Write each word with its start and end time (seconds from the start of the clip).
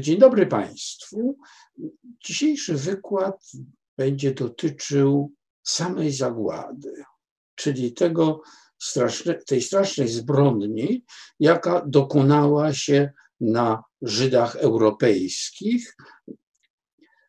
Dzień 0.00 0.18
dobry 0.18 0.46
Państwu. 0.46 1.38
Dzisiejszy 2.24 2.74
wykład 2.74 3.52
będzie 3.98 4.34
dotyczył 4.34 5.32
samej 5.62 6.12
zagłady, 6.12 7.04
czyli 7.54 7.92
tego 7.92 8.42
straszne, 8.78 9.34
tej 9.34 9.62
strasznej 9.62 10.08
zbrodni, 10.08 11.04
jaka 11.40 11.84
dokonała 11.86 12.74
się 12.74 13.12
na 13.40 13.82
Żydach 14.02 14.56
europejskich 14.56 15.96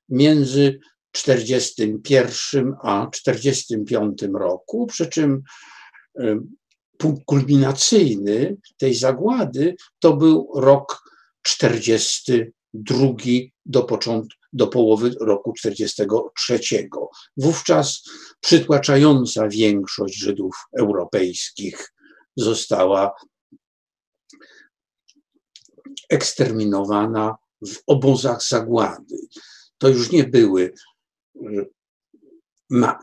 między 0.10 0.80
41 1.14 2.74
a 2.84 3.08
45 3.12 4.22
roku, 4.34 4.88
przy 4.88 5.08
czym 5.08 5.44
punkt 6.98 7.26
kulminacyjny 7.26 8.58
tej 8.78 8.96
zagłady 8.96 9.76
to 10.00 10.18
był 10.18 10.52
rok 10.56 11.04
42 11.42 13.08
do, 13.66 13.84
początku, 13.84 14.40
do 14.54 14.68
połowy 14.68 15.12
roku 15.22 15.54
43. 15.54 16.60
Wówczas 17.38 18.04
przytłaczająca 18.40 19.48
większość 19.48 20.18
Żydów 20.18 20.56
europejskich 20.80 21.94
została 22.38 23.16
eksterminowana 26.10 27.36
w 27.68 27.78
obozach 27.88 28.44
zagłady. 28.44 29.18
To 29.78 29.90
już 29.90 30.12
nie 30.12 30.24
były 30.24 30.74
ma, 32.70 33.00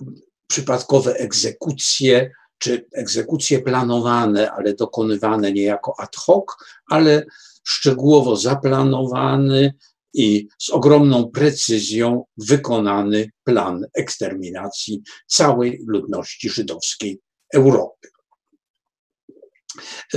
przypadkowe 0.47 1.15
egzekucje, 1.15 2.31
czy 2.59 2.87
egzekucje 2.93 3.63
planowane, 3.63 4.53
ale 4.53 4.75
dokonywane 4.75 5.53
niejako 5.53 5.95
ad 5.99 6.17
hoc, 6.17 6.45
ale 6.91 7.27
szczegółowo 7.65 8.37
zaplanowany 8.37 9.75
i 10.15 10.49
z 10.59 10.71
ogromną 10.71 11.31
precyzją 11.31 12.25
wykonany 12.37 13.31
plan 13.45 13.87
eksterminacji 13.95 15.03
całej 15.27 15.85
ludności 15.87 16.51
żydowskiej 16.51 17.21
Europy. 17.55 18.09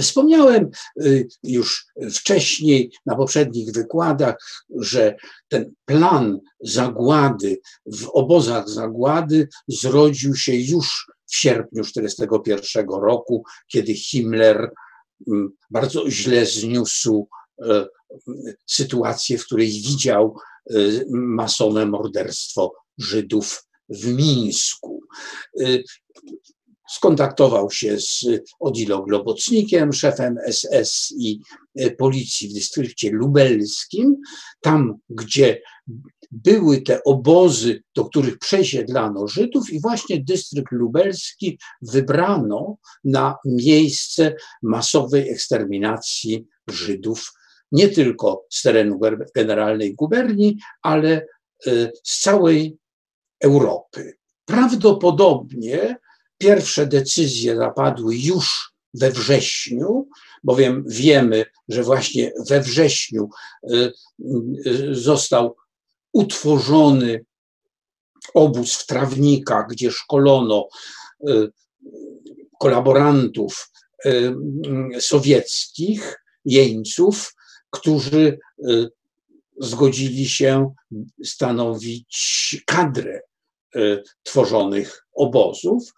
Wspomniałem 0.02 0.70
y, 1.02 1.28
już 1.44 1.86
wcześniej 2.14 2.92
na 3.06 3.16
poprzednich 3.16 3.72
wykładach, 3.72 4.36
że 4.80 5.16
ten 5.48 5.74
plan 5.86 6.40
zagłady 6.62 7.60
w 7.86 8.10
obozach 8.10 8.70
zagłady 8.70 9.48
zrodził 9.68 10.36
się 10.36 10.56
już 10.56 11.08
w 11.26 11.36
sierpniu 11.36 11.84
1941 11.84 12.90
roku, 12.90 13.44
kiedy 13.68 13.94
Himmler 13.94 14.72
mm, 15.28 15.50
bardzo 15.70 16.12
źle 16.12 16.46
zniósł 16.46 17.28
e, 17.62 17.86
sytuację, 18.66 19.38
w 19.38 19.46
której 19.46 19.70
widział 19.70 20.38
e, 20.70 20.74
masowe 21.10 21.86
morderstwo 21.86 22.74
Żydów 22.98 23.66
w 23.90 24.08
Mińsku. 24.08 25.04
Skontaktował 26.94 27.72
się 27.72 28.00
z 28.00 28.26
Odilo 28.60 29.04
Globocnikiem, 29.04 29.94
szefem 29.94 30.38
SS 30.52 31.14
i 31.18 31.40
policji 31.98 32.50
w 32.50 32.54
dystrykcie 32.54 33.12
lubelskim, 33.12 34.16
tam 34.62 34.96
gdzie 35.10 35.62
były 36.32 36.82
te 36.82 37.04
obozy, 37.04 37.84
do 37.96 38.06
których 38.06 38.38
przesiedlano 38.38 39.28
Żydów, 39.28 39.74
i 39.74 39.82
właśnie 39.82 40.24
dystrykt 40.24 40.72
lubelski 40.72 41.60
wybrano 41.82 42.78
na 43.04 43.38
miejsce 43.46 44.36
masowej 44.62 45.30
eksterminacji 45.30 46.46
Żydów, 46.68 47.34
nie 47.72 47.90
tylko 47.90 48.46
z 48.50 48.62
terenu 48.62 49.00
generalnej 49.36 49.96
guberni, 49.96 50.58
ale 50.82 51.10
e, 51.68 51.92
z 52.04 52.20
całej 52.20 52.78
Europy. 53.44 54.14
Prawdopodobnie 54.46 55.98
pierwsze 56.44 56.88
decyzje 56.88 57.58
zapadły 57.58 58.16
już 58.16 58.74
we 58.94 59.12
wrześniu, 59.12 60.08
bowiem 60.44 60.84
wiemy, 60.88 61.46
że 61.70 61.84
właśnie 61.84 62.32
we 62.50 62.62
wrześniu 62.62 63.30
e, 63.64 63.76
e, 63.76 63.92
został 64.92 65.56
utworzony 66.14 67.26
obóz 68.34 68.76
w 68.76 68.86
Trawnikach, 68.86 69.68
gdzie 69.70 69.92
szkolono 69.92 70.68
y, 71.30 71.52
kolaborantów 72.60 73.72
y, 74.06 74.34
sowieckich, 75.00 76.24
jeńców, 76.46 77.36
którzy 77.70 78.40
y, 78.70 78.90
zgodzili 79.60 80.30
się 80.30 80.74
stanowić 81.24 82.64
kadrę 82.66 83.22
tworzonych 84.24 85.06
obozów. 85.14 85.94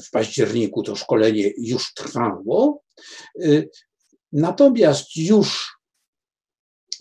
W 0.00 0.10
październiku 0.12 0.82
to 0.82 0.96
szkolenie 0.96 1.52
już 1.58 1.94
trwało. 1.94 2.82
Natomiast 4.32 5.16
już 5.16 5.76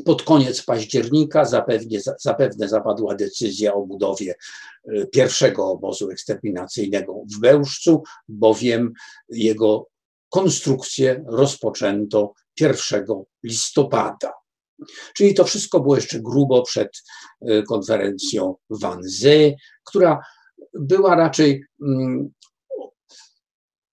pod 0.06 0.24
koniec 0.24 0.64
października 0.64 1.46
zapewne, 1.46 2.00
zapewne 2.20 2.68
zapadła 2.68 3.16
decyzja 3.16 3.74
o 3.74 3.86
budowie 3.86 4.36
e, 4.86 5.06
pierwszego 5.06 5.68
obozu 5.68 6.10
eksterminacyjnego 6.10 7.24
w 7.36 7.40
Bełżcu, 7.40 8.04
bowiem 8.28 8.94
jego 9.30 9.88
konstrukcję 10.30 11.24
rozpoczęto 11.28 12.34
1 12.60 13.06
listopada. 13.44 14.34
Czyli 15.16 15.34
to 15.34 15.44
wszystko 15.44 15.80
było 15.80 15.96
jeszcze 15.96 16.20
grubo 16.20 16.62
przed 16.62 16.90
konferencją 17.68 18.56
Wannsee, 18.70 19.56
która 19.84 20.20
była 20.74 21.16
raczej 21.16 21.64
mm, 21.82 22.32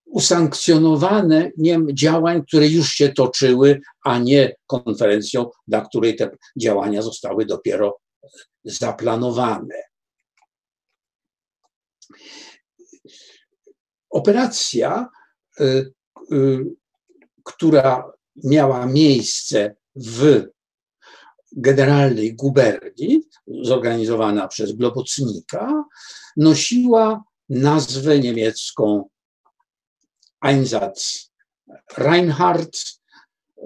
usankcjonowaniem 0.06 1.87
działań, 1.93 2.45
które 2.47 2.69
już 2.69 2.89
się 2.89 3.09
toczyły, 3.09 3.81
a 4.05 4.19
nie 4.19 4.55
konferencją, 4.67 5.51
dla 5.69 5.81
której 5.81 6.17
te 6.17 6.31
działania 6.56 7.03
zostały 7.03 7.47
dopiero 7.47 7.99
zaplanowane. 8.65 9.75
Operacja, 14.11 15.09
y, 15.61 15.93
y, 16.33 16.65
która 17.45 18.12
miała 18.45 18.87
miejsce 18.87 19.77
w 19.97 20.47
generalnej 21.57 22.35
guberni, 22.35 23.23
zorganizowana 23.63 24.49
przez 24.49 24.73
Globocnika, 24.73 25.85
nosiła 26.37 27.25
nazwę 27.49 28.19
niemiecką 28.19 29.09
Einsatz 30.43 31.31
Reinhardt, 31.97 33.01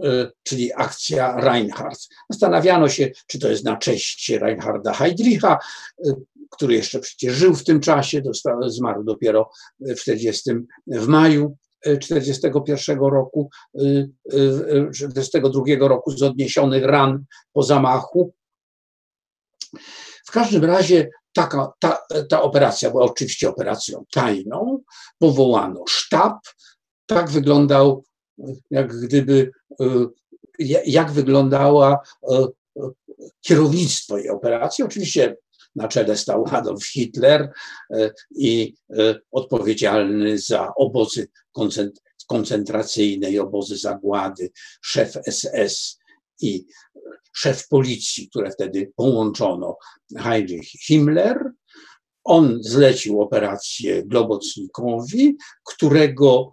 e, 0.03 0.31
czyli 0.43 0.73
akcja 0.73 1.37
Reinhardt. 1.41 2.09
Zastanawiano 2.31 2.89
się, 2.89 3.11
czy 3.27 3.39
to 3.39 3.49
jest 3.49 3.65
na 3.65 3.77
cześć 3.77 4.31
Reinharda 4.31 4.93
Heydricha, 4.93 5.59
e, 6.07 6.13
który 6.51 6.75
jeszcze 6.75 7.01
przecież 7.01 7.35
żył 7.35 7.55
w 7.55 7.65
tym 7.65 7.81
czasie, 7.81 8.23
zmarł 8.67 9.05
dopiero 9.05 9.51
w 9.81 10.01
40, 10.01 10.51
w 10.87 11.07
maju 11.07 11.57
41 12.01 12.99
roku, 12.99 13.51
42 14.95 15.63
e, 15.69 15.89
roku 15.89 16.11
z 16.11 16.23
odniesionych 16.23 16.85
ran 16.85 17.25
po 17.53 17.63
zamachu. 17.63 18.33
W 20.27 20.31
każdym 20.33 20.65
razie 20.65 21.11
taka, 21.33 21.73
ta, 21.79 21.99
ta 22.29 22.43
operacja 22.43 22.91
była 22.91 23.05
oczywiście 23.05 23.49
operacją 23.49 24.05
tajną. 24.11 24.83
Powołano 25.19 25.85
sztab. 25.89 26.39
Tak 27.07 27.31
wyglądał, 27.31 28.05
jak 28.71 28.97
gdyby, 28.97 29.51
jak 30.87 31.11
wyglądała 31.11 31.99
kierownictwo 33.41 34.15
tej 34.15 34.31
operacji. 34.31 34.85
Oczywiście 34.85 35.37
na 35.77 35.89
czele 35.89 36.17
stał 36.17 36.45
Adolf 36.51 36.87
Hitler 36.87 37.53
e, 37.91 38.11
i 38.37 38.75
odpowiedzialny 39.31 40.39
za 40.39 40.75
obozy 40.75 41.29
koncentracyjne 42.27 43.31
i 43.31 43.39
obozy 43.39 43.77
zagłady, 43.77 44.51
szef 44.83 45.13
SS 45.31 45.99
i 46.41 46.67
szef 47.33 47.69
policji, 47.69 48.29
które 48.29 48.51
wtedy 48.51 48.93
połączono, 48.97 49.77
Heinrich 50.17 50.71
Himmler. 50.87 51.51
On 52.25 52.59
zlecił 52.63 53.21
operację 53.21 54.03
Globocnikowi, 54.03 55.37
którego 55.65 56.51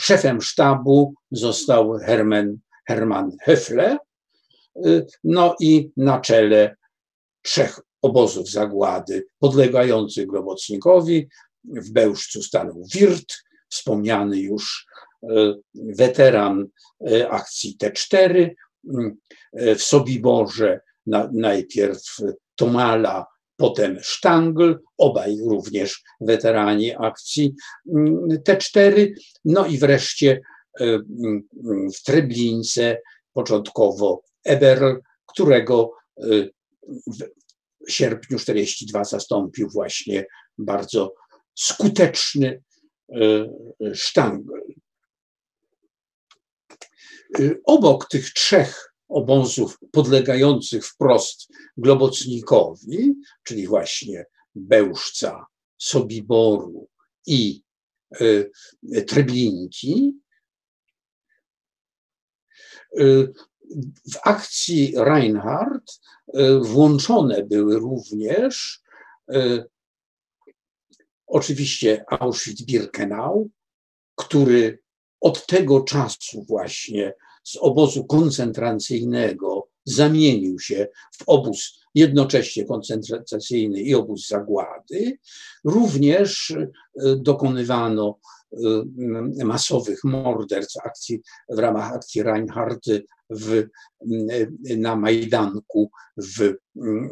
szefem 0.00 0.42
sztabu 0.42 1.14
został 1.30 1.98
Hermann, 1.98 2.58
Hermann 2.88 3.36
Höfle. 3.46 3.96
No 5.24 5.56
i 5.60 5.90
na 5.96 6.20
czele 6.20 6.76
trzech 7.42 7.80
obozów 8.02 8.50
zagłady 8.50 9.26
podlegających 9.38 10.26
Globocnikowi 10.26 11.28
w 11.64 11.90
Bełżcu 11.90 12.42
stanął 12.42 12.84
Wirt, 12.94 13.34
wspomniany 13.68 14.38
już 14.38 14.86
weteran 15.74 16.66
akcji 17.30 17.76
T4, 17.82 18.50
w 19.54 19.82
Sobiborze 19.82 20.80
najpierw 21.32 22.16
Tomala, 22.56 23.26
potem 23.56 23.98
Sztangl, 24.02 24.78
obaj 24.98 25.36
również 25.46 26.02
weterani 26.20 26.92
akcji 26.98 27.54
T4, 28.48 29.12
no 29.44 29.66
i 29.66 29.78
wreszcie 29.78 30.40
w 31.94 32.02
Treblince 32.04 33.00
początkowo 33.32 34.22
Eberl, 34.44 34.96
którego 35.26 35.92
sierpniu 37.88 38.38
42 38.38 39.04
zastąpił 39.04 39.68
właśnie 39.70 40.26
bardzo 40.58 41.14
skuteczny 41.54 42.62
Sztangl. 43.94 44.52
Obok 47.64 48.08
tych 48.08 48.32
trzech 48.32 48.94
obozów 49.08 49.78
podlegających 49.92 50.86
wprost 50.86 51.48
Globocnikowi, 51.76 53.14
czyli 53.42 53.66
właśnie 53.66 54.26
Bełżca, 54.54 55.46
Sobiboru 55.78 56.88
i 57.26 57.62
Treblinki, 59.06 60.14
w 64.12 64.18
akcji 64.22 64.94
Reinhardt 64.96 66.00
e, 66.34 66.58
włączone 66.58 67.42
były 67.42 67.78
również 67.78 68.82
e, 69.32 69.64
oczywiście 71.26 72.04
Auschwitz-Birkenau, 72.10 73.48
który 74.16 74.78
od 75.20 75.46
tego 75.46 75.80
czasu 75.80 76.44
właśnie 76.48 77.14
z 77.44 77.56
obozu 77.56 78.04
koncentracyjnego 78.04 79.68
zamienił 79.84 80.58
się 80.58 80.88
w 81.18 81.22
obóz 81.26 81.80
jednocześnie 81.94 82.64
koncentracyjny 82.64 83.80
i 83.80 83.94
obóz 83.94 84.28
zagłady. 84.28 85.18
Również 85.64 86.50
e, 86.50 86.66
dokonywano 87.16 88.18
masowych 89.44 90.04
morderstw 90.04 90.76
akcji, 90.84 91.22
w 91.48 91.58
ramach 91.58 91.92
akcji 91.92 92.22
Reinhardt 92.22 92.86
w, 93.30 93.52
y, 93.52 93.66
na 94.76 94.96
Majdanku 94.96 95.90
w, 96.16 96.40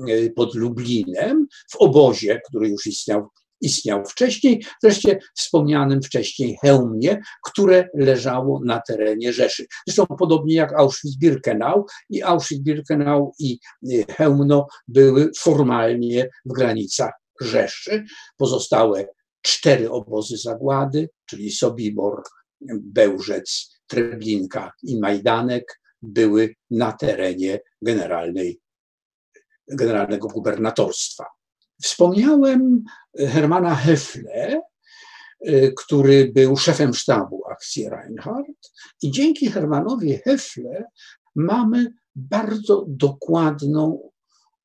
y, 0.08 0.32
pod 0.36 0.54
Lublinem, 0.54 1.46
w 1.70 1.76
obozie, 1.76 2.40
który 2.48 2.68
już 2.68 2.86
istniał 2.86 3.28
istniał 3.60 4.04
wcześniej, 4.04 4.64
wreszcie 4.82 5.18
wspomnianym 5.36 6.02
wcześniej 6.02 6.58
Hełmie, 6.62 7.20
które 7.44 7.88
leżało 7.94 8.60
na 8.64 8.80
terenie 8.88 9.32
Rzeszy. 9.32 9.66
Zresztą 9.86 10.06
podobnie 10.06 10.54
jak 10.54 10.72
Auschwitz-Birkenau 10.72 11.84
i 12.10 12.22
Auschwitz-Birkenau 12.22 13.30
i 13.38 13.58
Hełmno 14.08 14.66
były 14.88 15.30
formalnie 15.38 16.28
w 16.44 16.52
granicach 16.52 17.12
Rzeszy. 17.40 18.04
Pozostałe 18.36 19.06
cztery 19.42 19.90
obozy 19.90 20.36
zagłady, 20.36 21.08
czyli 21.26 21.50
Sobibor, 21.50 22.22
Bełżec, 22.80 23.78
Treblinka 23.86 24.72
i 24.82 25.00
Majdanek 25.00 25.80
były 26.02 26.54
na 26.70 26.92
terenie 26.92 27.60
generalnej, 27.82 28.60
generalnego 29.68 30.28
gubernatorstwa. 30.28 31.26
Wspomniałem 31.82 32.84
Hermana 33.18 33.74
Hefle, 33.74 34.60
który 35.76 36.32
był 36.34 36.56
szefem 36.56 36.94
sztabu 36.94 37.46
akcji 37.50 37.88
Reinhardt 37.88 38.72
i 39.02 39.10
dzięki 39.10 39.50
Hermanowi 39.50 40.18
Hefle 40.18 40.84
mamy 41.34 41.92
bardzo 42.16 42.84
dokładną 42.88 44.10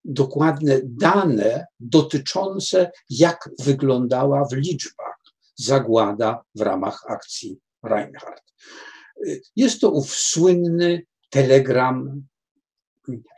dokładne 0.06 0.82
dane 0.84 1.66
dotyczące, 1.80 2.92
jak 3.10 3.50
wyglądała 3.60 4.46
w 4.46 4.54
liczbach 4.54 5.18
zagłada 5.56 6.44
w 6.56 6.62
ramach 6.62 7.04
akcji 7.08 7.60
Reinhardt. 7.84 8.44
Jest 9.56 9.82
to 9.82 9.92
ów 9.92 10.16
słynny 10.16 11.06
telegram 11.34 12.24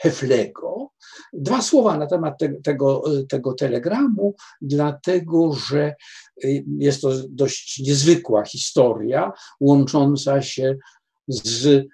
Heflego. 0.01 0.89
Dwa 1.33 1.62
słowa 1.62 1.97
na 1.97 2.07
temat 2.07 2.39
te, 2.39 2.53
tego, 2.63 3.03
tego 3.30 3.53
telegramu, 3.53 4.36
dlatego 4.62 5.53
że 5.53 5.95
jest 6.77 7.01
to 7.01 7.12
dość 7.30 7.80
niezwykła 7.80 8.45
historia, 8.45 9.31
łącząca 9.59 10.42
się 10.42 10.75
z 11.27 11.86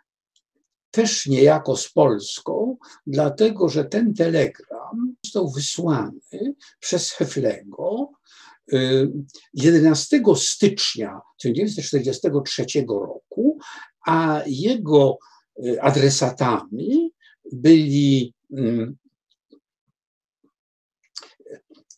też 0.91 1.25
niejako 1.25 1.77
z 1.77 1.91
Polską, 1.91 2.77
dlatego 3.07 3.69
że 3.69 3.85
ten 3.85 4.13
telegram 4.13 5.15
został 5.25 5.51
wysłany 5.51 6.55
przez 6.79 7.11
Heflego 7.11 8.11
11 9.53 10.17
y, 10.17 10.35
stycznia 10.35 11.21
1943 11.41 12.65
roku, 12.87 13.57
a 14.07 14.41
jego 14.45 15.17
y, 15.17 15.40
adresatami 15.81 17.11
byli 17.51 18.33
mm, 18.51 18.95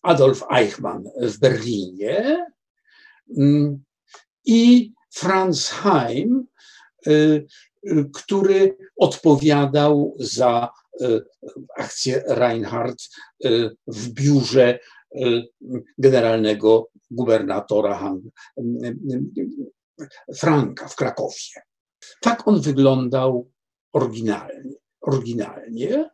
Adolf 0.02 0.44
Eichmann 0.52 1.04
w 1.22 1.40
Berlinie 1.40 2.46
mm, 3.38 3.84
i 4.46 4.92
Franz 5.14 5.70
Heim 5.70 6.48
y, 7.08 7.48
który 8.14 8.78
odpowiadał 8.98 10.16
za 10.20 10.70
e, 11.02 11.22
akcję 11.78 12.24
Reinhardt 12.28 13.10
e, 13.46 13.50
w 13.88 14.10
biurze 14.10 14.80
generalnego 15.98 16.90
gubernatora 17.12 18.14
Franka 20.36 20.88
w 20.88 20.96
Krakowie. 20.96 21.62
Tak 22.22 22.48
on 22.48 22.62
wyglądał 22.62 23.52
oryginalnie. 23.94 24.76
oryginalnie. 25.02 26.10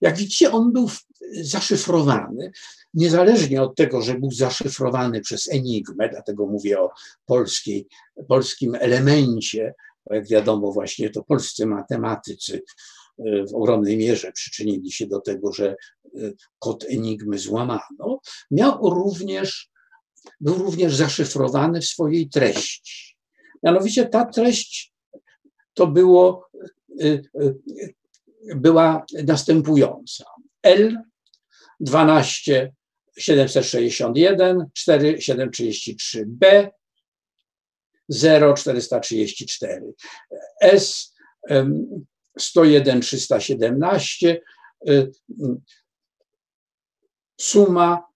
Jak 0.00 0.16
widzicie, 0.16 0.52
on 0.52 0.72
był 0.72 0.90
zaszyfrowany, 1.42 2.50
niezależnie 2.94 3.62
od 3.62 3.76
tego, 3.76 4.02
że 4.02 4.14
był 4.14 4.30
zaszyfrowany 4.30 5.20
przez 5.20 5.52
Enigmę, 5.52 6.08
dlatego 6.08 6.46
mówię 6.46 6.80
o 6.80 6.90
polskiej, 7.26 7.88
polskim 8.28 8.74
elemencie 8.74 9.74
jak 10.10 10.28
wiadomo, 10.28 10.72
właśnie 10.72 11.10
to 11.10 11.24
polscy 11.24 11.66
matematycy 11.66 12.62
e, 13.18 13.46
w 13.46 13.54
ogromnej 13.54 13.96
mierze 13.96 14.32
przyczynili 14.32 14.92
się 14.92 15.06
do 15.06 15.20
tego, 15.20 15.52
że 15.52 15.68
e, 15.68 15.76
kod 16.58 16.84
enigmy 16.84 17.38
złamano, 17.38 18.20
miał 18.50 18.90
również, 18.90 19.70
był 20.40 20.54
również 20.54 20.96
zaszyfrowany 20.96 21.80
w 21.80 21.86
swojej 21.86 22.28
treści. 22.28 23.16
Mianowicie 23.62 24.06
ta 24.06 24.24
treść 24.24 24.92
to 25.74 25.86
było, 25.86 26.48
była 28.56 29.04
następująca. 29.26 30.24
L 30.62 31.02
12 31.80 32.72
761 33.18 34.66
4 34.74 35.20
733 35.20 36.24
B 36.26 36.70
0434. 38.08 39.92
S 40.62 41.14
101 42.38 43.00
317 43.00 44.40
suma 47.40 48.08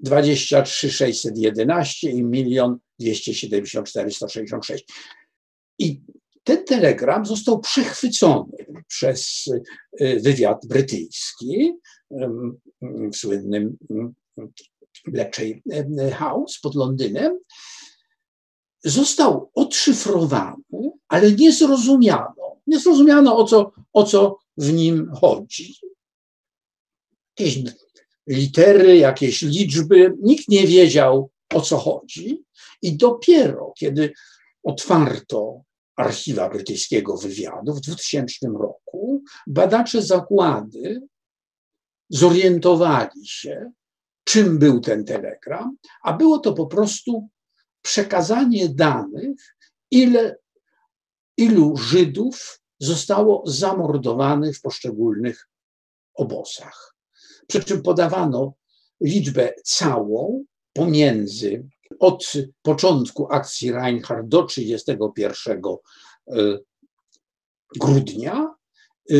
23 0.00 0.90
611 0.90 2.10
i 2.10 2.22
milion 2.22 2.78
274 2.98 4.10
166. 4.10 4.84
I 5.78 6.00
ten 6.44 6.64
telegram 6.64 7.26
został 7.26 7.60
przechwycony 7.60 8.66
przez 8.88 9.44
y, 10.00 10.20
wywiad 10.20 10.66
brytyjski 10.66 11.72
w 13.12 13.16
słynnym 13.16 13.76
Bletchley 15.06 15.62
House 16.12 16.58
pod 16.62 16.74
Londynem 16.74 17.38
został 18.84 19.50
odszyfrowany, 19.54 20.90
ale 21.08 21.32
nie 21.32 21.52
zrozumiano. 21.52 22.60
Nie 22.66 22.80
zrozumiano, 22.80 23.36
o 23.36 23.44
co, 23.44 23.72
o 23.92 24.04
co 24.04 24.38
w 24.56 24.72
nim 24.72 25.10
chodzi. 25.20 25.74
Jakieś 27.38 27.58
litery, 28.26 28.96
jakieś 28.96 29.42
liczby, 29.42 30.14
nikt 30.22 30.48
nie 30.48 30.66
wiedział, 30.66 31.30
o 31.54 31.60
co 31.60 31.78
chodzi. 31.78 32.44
I 32.82 32.96
dopiero 32.96 33.72
kiedy 33.78 34.12
otwarto 34.62 35.60
archiwa 35.96 36.48
brytyjskiego 36.48 37.16
wywiadu 37.16 37.74
w 37.74 37.80
2000 37.80 38.46
roku, 38.58 39.22
badacze 39.46 40.02
zakłady 40.02 41.02
zorientowali 42.08 43.26
się, 43.26 43.72
czym 44.24 44.58
był 44.58 44.80
ten 44.80 45.04
telegram, 45.04 45.76
a 46.02 46.12
było 46.12 46.38
to 46.38 46.52
po 46.52 46.66
prostu 46.66 47.28
przekazanie 47.82 48.68
danych, 48.68 49.56
ile, 49.90 50.36
ilu 51.36 51.76
Żydów 51.76 52.60
zostało 52.80 53.42
zamordowanych 53.46 54.58
w 54.58 54.60
poszczególnych 54.60 55.48
obozach. 56.14 56.94
Przy 57.46 57.64
czym 57.64 57.82
podawano 57.82 58.54
liczbę 59.00 59.54
całą 59.64 60.44
pomiędzy 60.72 61.68
od 61.98 62.32
początku 62.62 63.32
akcji 63.32 63.72
Reinhardt 63.72 64.28
do 64.28 64.42
31 64.42 65.62
e, 66.28 66.58
grudnia 67.76 68.54
e, 69.10 69.14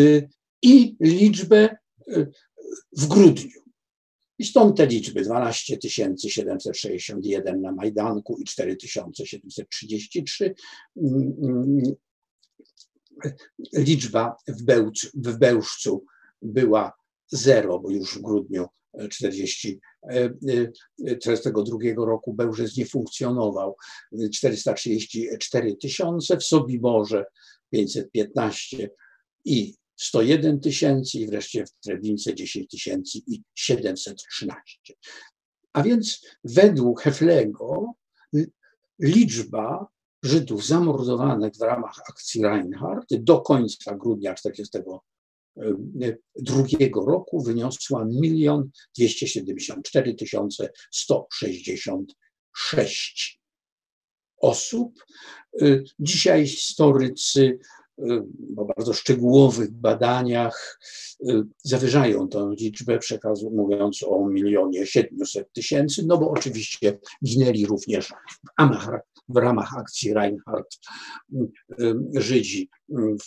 i 0.63 0.97
liczbę 1.01 1.77
e, 2.09 2.27
w 2.93 3.07
grudniu. 3.07 3.65
I 4.39 4.45
stąd 4.45 4.77
te 4.77 4.87
liczby 4.87 5.23
12 5.23 5.79
761 6.29 7.61
na 7.61 7.73
Majdanku 7.73 8.39
i 8.39 8.45
4733. 8.45 10.55
Mm, 10.97 11.33
mm, 11.43 11.95
liczba 13.73 14.37
w, 14.49 14.63
Bełcz, 14.63 15.11
w 15.15 15.39
Bełżcu 15.39 16.05
była 16.43 16.93
zero, 17.29 17.79
bo 17.79 17.91
już 17.91 18.19
w 18.19 18.23
grudniu 18.23 18.67
40, 19.11 19.81
42 21.21 21.79
roku 21.97 22.35
Bełżec 22.35 22.77
nie 22.77 22.87
funkcjonował. 22.87 23.77
434 24.35 25.77
tysiące, 25.77 26.37
w 26.37 26.45
Sobiborze 26.45 27.25
515 27.73 28.91
i 29.45 29.75
101 29.97 30.61
tysięcy 30.61 31.19
i 31.19 31.27
wreszcie 31.27 31.67
w 31.67 31.71
Treblince 31.85 32.35
10 32.35 32.69
tysięcy 32.71 33.19
i 33.27 33.43
713. 33.55 34.95
A 35.73 35.83
więc 35.83 36.27
według 36.45 37.01
Heflego 37.01 37.93
liczba 39.01 39.87
Żydów 40.25 40.67
zamordowanych 40.67 41.53
w 41.59 41.63
ramach 41.63 41.99
akcji 42.11 42.43
Reinhardt 42.43 43.15
do 43.15 43.41
końca 43.41 43.95
grudnia 43.95 44.35
1942 45.55 47.07
roku 47.07 47.43
wyniosła 47.43 48.07
1 48.23 48.71
274 48.99 50.17
166 50.91 53.41
osób. 54.41 55.05
Dzisiaj 55.99 56.47
historycy 56.47 57.59
po 58.57 58.65
bardzo 58.65 58.93
szczegółowych 58.93 59.71
badaniach 59.71 60.79
y, 61.29 61.43
zawyżają 61.63 62.29
tę 62.29 62.55
liczbę, 62.59 62.99
przekazu, 62.99 63.51
mówiąc 63.51 64.03
o 64.03 64.29
milionie 64.29 64.87
700 64.87 65.53
tysięcy, 65.53 66.07
no 66.07 66.19
bo 66.19 66.31
oczywiście 66.31 66.99
ginęli 67.25 67.67
również 67.67 68.13
w 69.29 69.37
ramach, 69.37 69.79
akcji 69.79 70.15
Reinhardt 70.15 70.79
y, 71.33 71.37
y, 71.81 71.95
Żydzi 72.15 72.69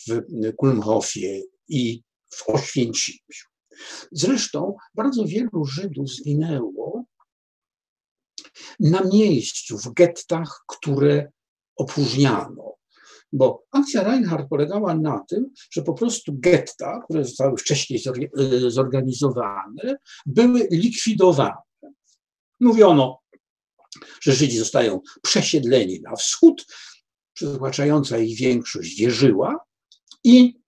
w 0.07 0.22
Kulmhofie 0.55 1.41
i 1.69 2.03
w 2.29 2.50
Oświęcimiu. 2.50 3.46
Zresztą 4.12 4.75
bardzo 4.96 5.25
wielu 5.25 5.65
Żydów 5.65 6.10
zginęło 6.10 7.03
na 8.79 9.03
miejscu, 9.03 9.77
w 9.77 9.93
gettach, 9.93 10.63
które 10.67 11.31
opróżniano 11.75 12.77
bo 13.34 13.63
akcja 13.72 14.03
Reinhardt 14.03 14.50
polegała 14.50 14.96
na 14.96 15.24
tym, 15.29 15.53
że 15.72 15.81
po 15.81 15.93
prostu 15.93 16.31
getta, 16.39 17.01
które 17.03 17.24
zostały 17.24 17.57
wcześniej 17.57 18.01
y, 18.39 18.72
zorganizowane, 18.72 19.98
były 20.25 20.67
likwidowane. 20.72 21.55
Mówiono, 22.60 23.19
że 24.22 24.34
Żydzi 24.34 24.57
zostają 24.57 25.01
przesiedleni 25.22 26.01
na 26.01 26.15
wschód, 26.15 26.65
przytłaczająca 27.34 28.17
ich 28.17 28.39
większość 28.39 29.00
wierzyła 29.00 29.60
i 30.24 30.60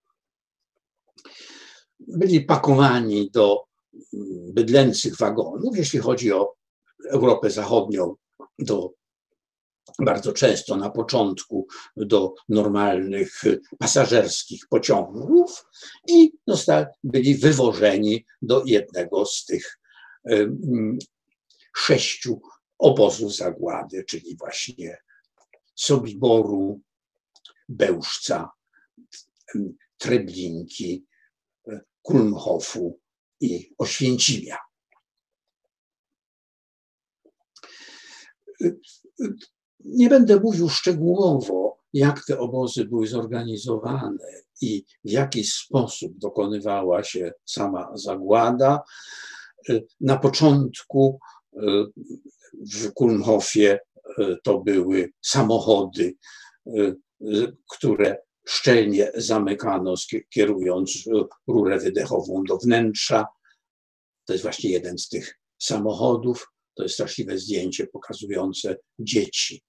byli 2.09 2.41
pakowani 2.41 3.31
do 3.31 3.63
mm, 4.13 4.53
bydlęcych 4.53 5.17
wagonów, 5.17 5.77
jeśli 5.77 5.99
chodzi 5.99 6.31
o 6.33 6.55
Europę 7.09 7.49
Zachodnią, 7.49 8.15
do 8.59 8.93
bardzo 9.99 10.33
często 10.33 10.75
na 10.75 10.89
początku 10.89 11.67
do 11.97 12.33
normalnych 12.49 13.41
pasażerskich 13.79 14.67
pociągów 14.69 15.65
i 16.07 16.31
zostali, 16.47 16.85
byli 17.03 17.35
wywożeni 17.35 18.25
do 18.41 18.63
jednego 18.65 19.25
z 19.25 19.45
tych 19.45 19.79
sześciu 21.75 22.41
obozów 22.77 23.35
zagłady, 23.35 24.03
czyli 24.03 24.37
właśnie 24.37 24.97
Sobiboru, 25.75 26.81
Bełżca, 27.69 28.49
Treblinki, 29.97 31.05
Kulmhofu 32.09 32.99
i 33.41 33.73
Oświęcimia 33.77 34.57
nie 39.79 40.09
będę 40.09 40.39
mówił 40.39 40.69
szczegółowo, 40.69 41.77
jak 41.93 42.25
te 42.25 42.39
obozy 42.39 42.85
były 42.85 43.07
zorganizowane 43.07 44.25
i 44.61 44.85
w 45.03 45.09
jaki 45.09 45.43
sposób 45.43 46.17
dokonywała 46.17 47.03
się 47.03 47.31
sama 47.45 47.91
zagłada. 47.93 48.81
Na 50.01 50.17
początku 50.17 51.19
w 52.53 52.93
Kulmhofie 52.93 53.79
to 54.43 54.59
były 54.59 55.11
samochody, 55.21 56.15
które 57.71 58.17
szczelnie 58.47 59.11
zamykano, 59.15 59.93
kierując 60.29 61.03
rurę 61.47 61.79
wydechową 61.79 62.43
do 62.43 62.57
wnętrza. 62.57 63.27
To 64.25 64.33
jest 64.33 64.43
właśnie 64.43 64.69
jeden 64.69 64.97
z 64.97 65.09
tych 65.09 65.39
samochodów. 65.61 66.47
To 66.75 66.83
jest 66.83 66.95
straszliwe 66.95 67.37
zdjęcie 67.37 67.87
pokazujące 67.87 68.77
dzieci 68.99 69.63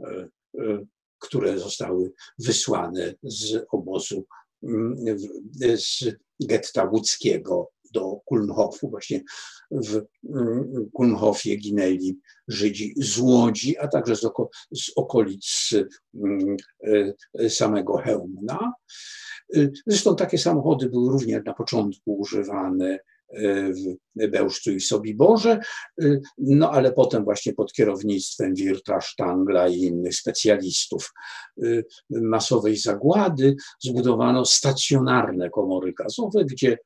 E, 0.00 0.28
e, 0.58 0.86
które 1.18 1.58
zostały 1.58 2.12
wysłane 2.38 3.14
z 3.22 3.66
obozu 3.70 4.24
z 5.76 6.04
getta 6.40 6.84
łódzkiego 6.84 7.70
do 7.96 8.20
Kulmhofu. 8.24 8.90
Właśnie 8.90 9.20
w 9.70 10.02
mm, 10.30 10.90
Kulmhofie 10.92 11.56
ginęli 11.56 12.18
Żydzi 12.48 12.94
z 12.96 13.18
Łodzi, 13.18 13.78
a 13.78 13.88
także 13.88 14.16
z, 14.16 14.24
oko, 14.24 14.50
z 14.72 14.90
okolic 14.96 15.70
mm, 16.14 16.56
e, 17.38 17.50
samego 17.50 17.96
Hełmna. 17.96 18.72
Zresztą 19.86 20.16
takie 20.16 20.38
samochody 20.38 20.88
były 20.88 21.12
również 21.12 21.44
na 21.44 21.54
początku 21.54 22.18
używane 22.18 22.98
w 24.16 24.28
Bełżcu 24.28 24.70
i 24.70 24.80
Sobiborze, 24.80 25.60
no 26.38 26.70
ale 26.70 26.92
potem 26.92 27.24
właśnie 27.24 27.54
pod 27.54 27.72
kierownictwem 27.72 28.54
Wirta, 28.54 29.00
Sztangla 29.00 29.68
i 29.68 29.78
innych 29.78 30.14
specjalistów 30.14 31.12
masowej 32.10 32.76
zagłady 32.76 33.56
zbudowano 33.80 34.44
stacjonarne 34.44 35.50
komory 35.50 35.92
gazowe, 35.92 36.44
gdzie 36.44 36.78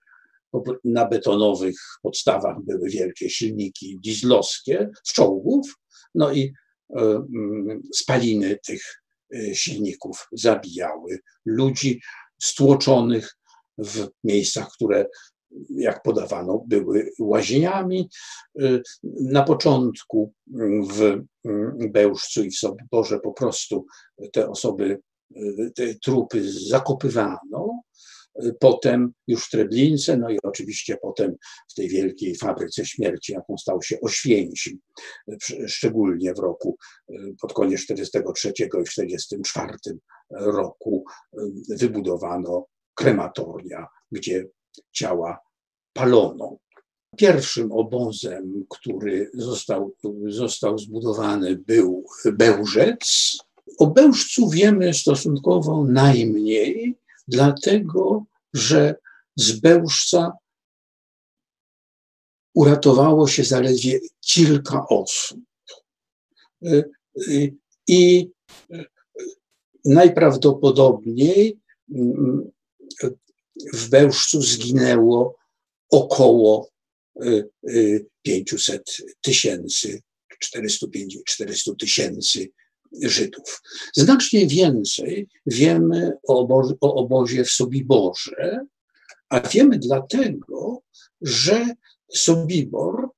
na 0.85 1.09
betonowych 1.09 1.77
podstawach 2.03 2.57
były 2.63 2.91
wielkie 2.91 3.31
silniki 3.31 3.99
dieslowskie 4.05 4.91
z 5.05 5.13
czołgów, 5.13 5.75
no 6.15 6.33
i 6.33 6.53
e, 6.97 7.01
mm, 7.01 7.83
spaliny 7.95 8.59
tych 8.67 8.83
e, 9.35 9.55
silników 9.55 10.29
zabijały 10.33 11.19
ludzi 11.45 12.01
stłoczonych 12.43 13.37
w 13.79 14.09
miejscach, 14.25 14.69
które 14.73 15.07
jak 15.71 16.03
podawano, 16.03 16.65
były 16.67 17.11
łazieniami. 17.19 18.09
Y, 18.63 18.83
na 19.05 19.43
początku 19.43 20.33
w 20.91 21.21
Bełżcu 21.91 22.43
i 22.45 22.51
w 22.51 22.59
Soborze 22.59 23.21
po 23.21 23.33
prostu 23.33 23.87
te 24.33 24.49
osoby, 24.49 25.01
te 25.75 25.95
trupy 25.95 26.53
zakopywano. 26.53 27.83
Y, 28.45 28.55
potem 28.61 29.13
już 29.27 29.45
w 29.45 29.51
Treblince, 29.51 30.17
no 30.17 30.31
i 30.31 30.39
oczywiście 30.43 30.97
potem 30.97 31.37
w 31.71 31.75
tej 31.75 31.89
wielkiej 31.89 32.37
fabryce 32.37 32.87
śmierci, 32.87 33.33
jaką 33.33 33.59
stał 33.59 33.83
się 33.83 34.01
Oświęcim, 34.01 34.79
szczególnie 35.67 36.35
w 36.35 36.39
roku 36.39 36.77
pod 37.41 37.53
koniec 37.53 37.81
43 37.81 38.53
i 38.81 38.89
44 38.89 39.73
roku 40.31 41.05
wybudowano 41.69 42.67
krematoria, 42.95 43.87
gdzie 44.13 44.47
ciała 44.93 45.39
palono. 45.93 46.57
Pierwszym 47.17 47.73
obozem, 47.73 48.65
który 48.69 49.31
został, 49.35 49.95
został 50.27 50.79
zbudowany, 50.79 51.57
był 51.57 52.05
Bełżec. 52.33 53.39
O 53.79 53.87
Bełżcu 53.87 54.51
wiemy 54.51 54.95
stosunkowo 54.95 55.85
najmniej, 55.85 57.00
dlatego 57.31 58.25
że 58.55 58.95
z 59.37 59.53
Bełżca 59.53 60.33
uratowało 62.55 63.29
się 63.29 63.45
zaledwie 63.45 64.01
kilka 64.21 64.87
osób. 64.89 65.41
I 67.89 68.31
najprawdopodobniej 69.85 71.59
mm, 71.95 72.51
w 73.75 73.89
Bełżcu 73.89 74.43
zginęło 74.43 75.37
około 75.91 76.71
500 78.23 78.97
tysięcy, 79.21 80.03
400 81.27 81.75
tysięcy 81.79 82.51
Żydów. 83.03 83.63
Znacznie 83.95 84.47
więcej 84.47 85.29
wiemy 85.47 86.13
o 86.29 86.39
obozie, 86.39 86.75
o 86.81 86.95
obozie 86.95 87.45
w 87.45 87.51
Sobiborze, 87.51 88.67
a 89.29 89.41
wiemy 89.41 89.79
dlatego, 89.79 90.83
że 91.21 91.67
Sobibor 92.15 93.09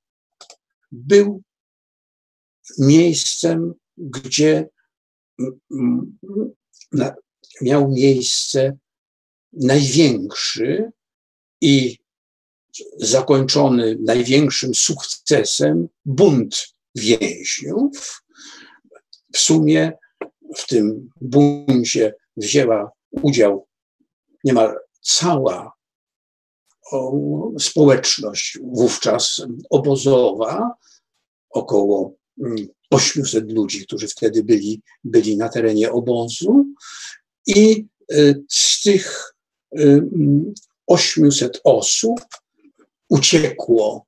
był 0.93 1.43
miejscem, 2.79 3.75
gdzie 3.97 4.69
miał 7.63 7.91
miejsce 7.91 8.77
największy 9.53 10.93
i 11.61 11.99
zakończony 12.99 13.97
największym 14.01 14.75
sukcesem 14.75 15.89
bunt 16.05 16.75
więźniów. 16.95 18.22
W 19.33 19.39
sumie 19.39 19.93
w 20.57 20.67
tym 20.67 21.11
buncie 21.21 22.15
wzięła 22.37 22.91
udział 23.11 23.67
niemal 24.45 24.77
cała 25.01 25.73
społeczność 27.59 28.59
wówczas 28.63 29.47
obozowa, 29.71 30.75
około 31.51 32.15
800 32.91 33.43
mm, 33.45 33.57
ludzi, 33.57 33.87
którzy 33.87 34.09
wtedy 34.09 34.45
byli, 34.45 34.83
byli 35.05 35.37
na 35.37 35.49
terenie 35.49 35.93
obozu. 35.93 36.65
I 37.47 37.87
y, 38.13 38.45
z 38.49 38.83
tych 38.83 39.35
800 40.87 41.57
y, 41.57 41.61
osób 41.65 42.21
uciekło 43.09 44.07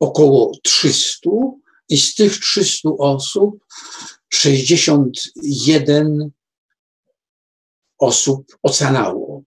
około 0.00 0.52
300 0.62 1.30
i 1.90 1.98
z 1.98 2.14
tych 2.14 2.38
300 2.38 2.88
osób 2.98 3.64
61 4.28 6.30
osób 7.98 8.56
ocalało 8.62 9.42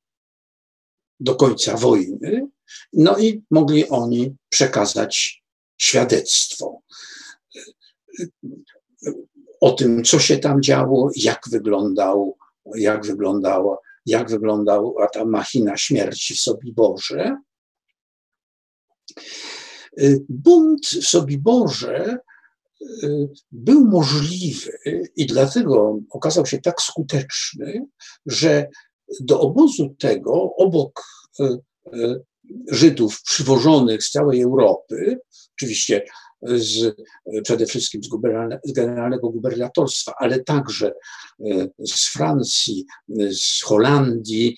do 1.19 1.35
końca 1.35 1.77
wojny, 1.77 2.47
no 2.93 3.17
i 3.17 3.43
mogli 3.51 3.89
oni 3.89 4.35
przekazać 4.49 5.43
świadectwo 5.77 6.81
o 9.61 9.71
tym, 9.71 10.03
co 10.03 10.19
się 10.19 10.37
tam 10.37 10.61
działo, 10.61 11.11
jak 11.15 11.41
wyglądał, 11.51 12.37
jak 12.75 13.05
wyglądała, 13.05 13.77
jak 14.05 14.29
wyglądała 14.29 15.07
ta 15.07 15.25
machina 15.25 15.77
śmierci 15.77 16.35
w 16.35 16.39
Sobiborze. 16.39 17.37
Bunt 20.29 20.87
w 20.87 21.07
Sobiborze 21.07 22.19
był 23.51 23.85
możliwy 23.85 24.71
i 25.15 25.25
dlatego 25.25 25.99
okazał 26.09 26.45
się 26.45 26.61
tak 26.61 26.81
skuteczny, 26.81 27.85
że 28.25 28.67
do 29.19 29.39
obozu 29.41 29.95
tego, 29.99 30.55
obok 30.55 31.03
y, 31.39 31.43
y, 31.93 32.21
Żydów 32.71 33.21
przywożonych 33.21 34.03
z 34.03 34.11
całej 34.11 34.41
Europy, 34.41 35.19
oczywiście 35.55 36.05
z, 36.41 36.95
przede 37.43 37.65
wszystkim 37.65 38.03
z, 38.03 38.09
z 38.63 38.71
generalnego 38.71 39.29
gubernatorstwa, 39.29 40.13
ale 40.17 40.43
także 40.43 40.93
z 41.79 42.07
Francji, 42.07 42.85
z 43.31 43.61
Holandii, 43.61 44.57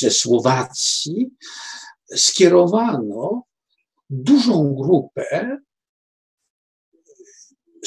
ze 0.00 0.10
Słowacji, 0.10 1.30
skierowano 2.14 3.42
dużą 4.10 4.74
grupę 4.74 5.58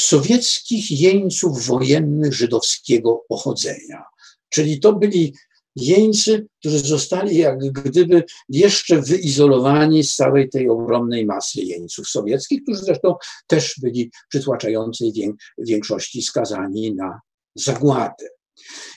sowieckich 0.02 1.02
jeńców 1.02 1.66
wojennych 1.66 2.34
żydowskiego 2.34 3.26
pochodzenia. 3.28 4.04
Czyli 4.50 4.80
to 4.80 4.94
byli 4.94 5.34
jeńcy, 5.76 6.48
którzy 6.60 6.80
zostali 6.80 7.38
jak 7.38 7.60
gdyby 7.60 8.24
jeszcze 8.50 9.02
wyizolowani 9.02 10.04
z 10.04 10.16
całej 10.16 10.50
tej 10.50 10.70
ogromnej 10.70 11.26
masy 11.26 11.62
jeńców 11.62 12.08
sowieckich, 12.08 12.64
którzy 12.64 12.84
zresztą 12.84 13.16
też 13.48 13.76
byli 13.82 14.12
przytłaczającej 14.30 15.14
większości 15.58 16.22
skazani 16.22 16.96
na 16.96 17.22
zagładę. 17.56 18.28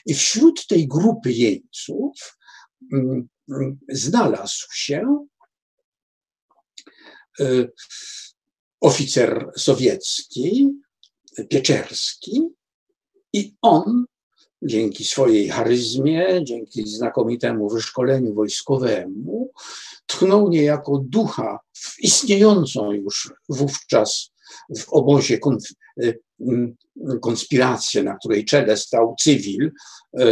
I 0.05 0.13
wśród 0.13 0.67
tej 0.67 0.87
grupy 0.87 1.31
jeńców 1.31 2.37
mm, 2.93 3.27
mm, 3.51 3.79
znalazł 3.89 4.67
się 4.73 5.25
y, 7.39 7.71
oficer 8.81 9.51
sowiecki, 9.57 10.69
Pieczerski, 11.49 12.41
i 13.33 13.55
on 13.61 14.05
dzięki 14.61 15.05
swojej 15.05 15.49
charyzmie, 15.49 16.43
dzięki 16.43 16.87
znakomitemu 16.87 17.69
wyszkoleniu 17.69 18.33
wojskowemu, 18.33 19.51
tchnął 20.05 20.49
niejako 20.49 21.03
ducha 21.05 21.59
w 21.73 21.99
istniejącą 21.99 22.91
już 22.91 23.33
wówczas 23.49 24.31
w 24.77 24.89
obozie 24.89 25.39
y, 26.03 26.19
mm, 26.41 26.75
konspirację, 27.21 28.03
na 28.03 28.15
której 28.15 28.45
czele 28.45 28.77
stał 28.77 29.15
cywil 29.19 29.71
y, 30.19 30.23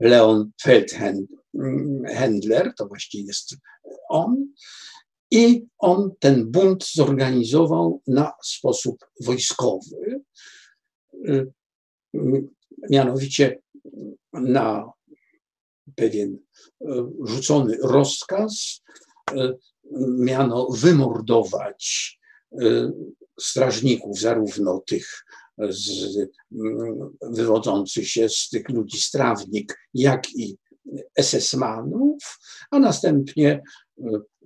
Leon 0.00 0.50
Feldhendler, 0.62 2.74
to 2.76 2.86
właściwie 2.86 3.24
jest 3.24 3.56
on, 4.08 4.46
i 5.30 5.66
on 5.78 6.10
ten 6.18 6.50
bunt 6.50 6.84
zorganizował 6.92 8.02
na 8.06 8.32
sposób 8.44 9.06
wojskowy. 9.20 10.20
Y, 11.28 11.52
mianowicie 12.90 13.60
na 14.32 14.92
pewien 15.96 16.38
e, 16.80 17.10
rzucony 17.24 17.78
rozkaz, 17.82 18.82
e, 19.30 19.52
miano 20.18 20.68
wymordować 20.70 22.20
strażników, 23.40 24.20
zarówno 24.20 24.82
tych 24.86 25.24
z, 25.68 26.16
wywodzących 27.22 28.08
się 28.08 28.28
z 28.28 28.48
tych 28.48 28.68
ludzi 28.68 29.00
strawnik, 29.00 29.78
jak 29.94 30.34
i 30.34 30.56
SS-manów, 31.20 32.38
a 32.70 32.78
następnie 32.78 33.62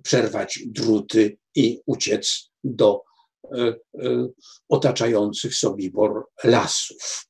przerwać 0.05 0.59
druty 0.65 1.37
i 1.55 1.81
uciec 1.85 2.51
do 2.63 3.03
otaczających 4.69 5.55
Sobibor 5.55 6.25
lasów. 6.43 7.27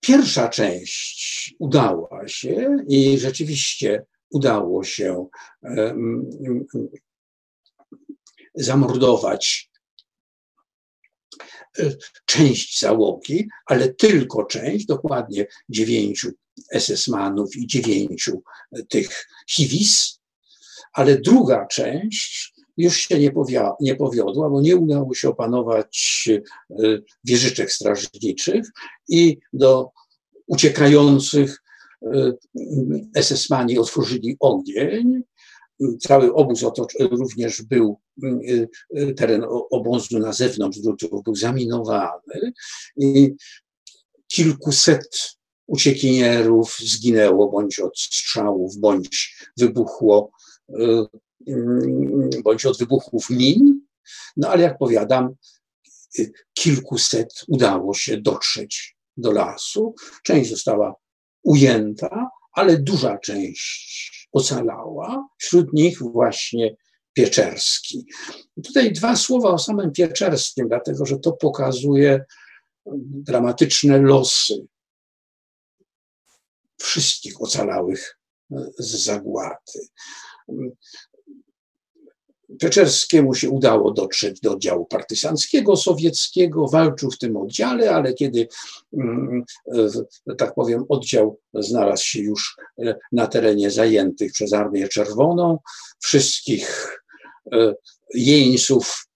Pierwsza 0.00 0.48
część 0.48 1.54
udała 1.58 2.28
się 2.28 2.76
i 2.88 3.18
rzeczywiście 3.18 4.06
udało 4.30 4.84
się 4.84 5.26
zamordować 8.54 9.70
e, 11.78 11.96
część 12.24 12.80
załogi, 12.80 13.48
ale 13.66 13.94
tylko 13.94 14.44
część, 14.44 14.86
dokładnie 14.86 15.46
dziewięciu 15.68 16.32
SS-manów 16.74 17.56
i 17.56 17.66
dziewięciu 17.66 18.42
tych 18.88 19.28
Hiwis, 19.48 20.20
ale 20.92 21.18
druga 21.20 21.66
część 21.66 22.54
już 22.78 22.96
się 22.96 23.18
nie, 23.18 23.30
powia, 23.30 23.72
nie 23.80 23.96
powiodła, 23.96 24.50
bo 24.50 24.60
nie 24.60 24.76
udało 24.76 25.14
się 25.14 25.28
opanować 25.28 26.28
e, 26.70 26.98
wieżyczek 27.24 27.72
strażniczych 27.72 28.66
i 29.08 29.38
do 29.52 29.90
uciekających 30.46 31.62
e, 32.02 32.32
SS-mani 33.22 33.78
otworzyli 33.78 34.36
ogień. 34.40 35.22
Cały 36.00 36.34
obóz 36.34 36.64
również 37.00 37.62
był, 37.62 38.00
e, 38.94 39.12
teren 39.12 39.44
obozu 39.70 40.18
na 40.18 40.32
zewnątrz 40.32 40.78
był 41.24 41.36
zaminowany 41.36 42.52
i 42.96 43.34
kilkuset 44.26 45.37
uciekinierów 45.68 46.76
zginęło 46.78 47.50
bądź 47.50 47.78
od 47.78 47.98
strzałów, 47.98 48.76
bądź 48.76 49.36
wybuchło 49.56 50.30
Mm, 51.48 52.30
bądź 52.44 52.66
od 52.66 52.78
wybuchów 52.78 53.30
min, 53.30 53.80
no 54.36 54.48
ale 54.48 54.62
jak 54.62 54.78
powiadam, 54.78 55.34
y, 56.18 56.32
kilkuset 56.54 57.44
udało 57.48 57.94
się 57.94 58.20
dotrzeć 58.20 58.96
do 59.16 59.32
lasu. 59.32 59.94
Część 60.22 60.50
została 60.50 60.94
ujęta, 61.42 62.30
ale 62.52 62.78
duża 62.78 63.18
część 63.18 64.28
ocalała, 64.32 65.28
wśród 65.38 65.72
nich 65.72 66.02
właśnie 66.02 66.76
Pieczerski. 67.12 68.06
Tutaj 68.64 68.92
dwa 68.92 69.16
słowa 69.16 69.50
o 69.50 69.58
samym 69.58 69.92
Pieczerskim, 69.92 70.68
dlatego 70.68 71.06
że 71.06 71.18
to 71.18 71.32
pokazuje 71.32 72.24
dramatyczne 73.26 73.98
losy 73.98 74.66
wszystkich 76.78 77.42
ocalałych 77.42 78.18
z 78.78 79.04
zagłady. 79.04 79.88
Pieczerskiemu 82.60 83.34
się 83.34 83.50
udało 83.50 83.90
dotrzeć 83.90 84.40
do 84.40 84.52
oddziału 84.52 84.86
partyzanckiego 84.86 85.76
sowieckiego, 85.76 86.68
walczył 86.68 87.10
w 87.10 87.18
tym 87.18 87.36
oddziale, 87.36 87.90
ale 87.90 88.14
kiedy, 88.14 88.48
mm, 88.92 89.44
tak 90.38 90.54
powiem, 90.54 90.84
oddział 90.88 91.40
znalazł 91.54 92.04
się 92.04 92.20
już 92.20 92.56
na 93.12 93.26
terenie 93.26 93.70
zajętych 93.70 94.32
przez 94.32 94.52
Armię 94.52 94.88
Czerwoną, 94.88 95.58
wszystkich 95.98 96.98
e, 97.52 97.74
jeńców 98.14 99.04
e, 99.04 99.07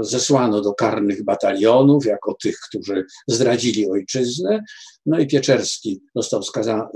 zesłano 0.00 0.60
do 0.60 0.74
karnych 0.74 1.24
batalionów 1.24 2.06
jako 2.06 2.34
tych, 2.42 2.58
którzy 2.68 3.04
zdradzili 3.28 3.90
ojczyznę. 3.90 4.64
No 5.06 5.18
i 5.18 5.26
Pieczerski 5.26 6.00
został 6.16 6.42
skazany, 6.42 6.90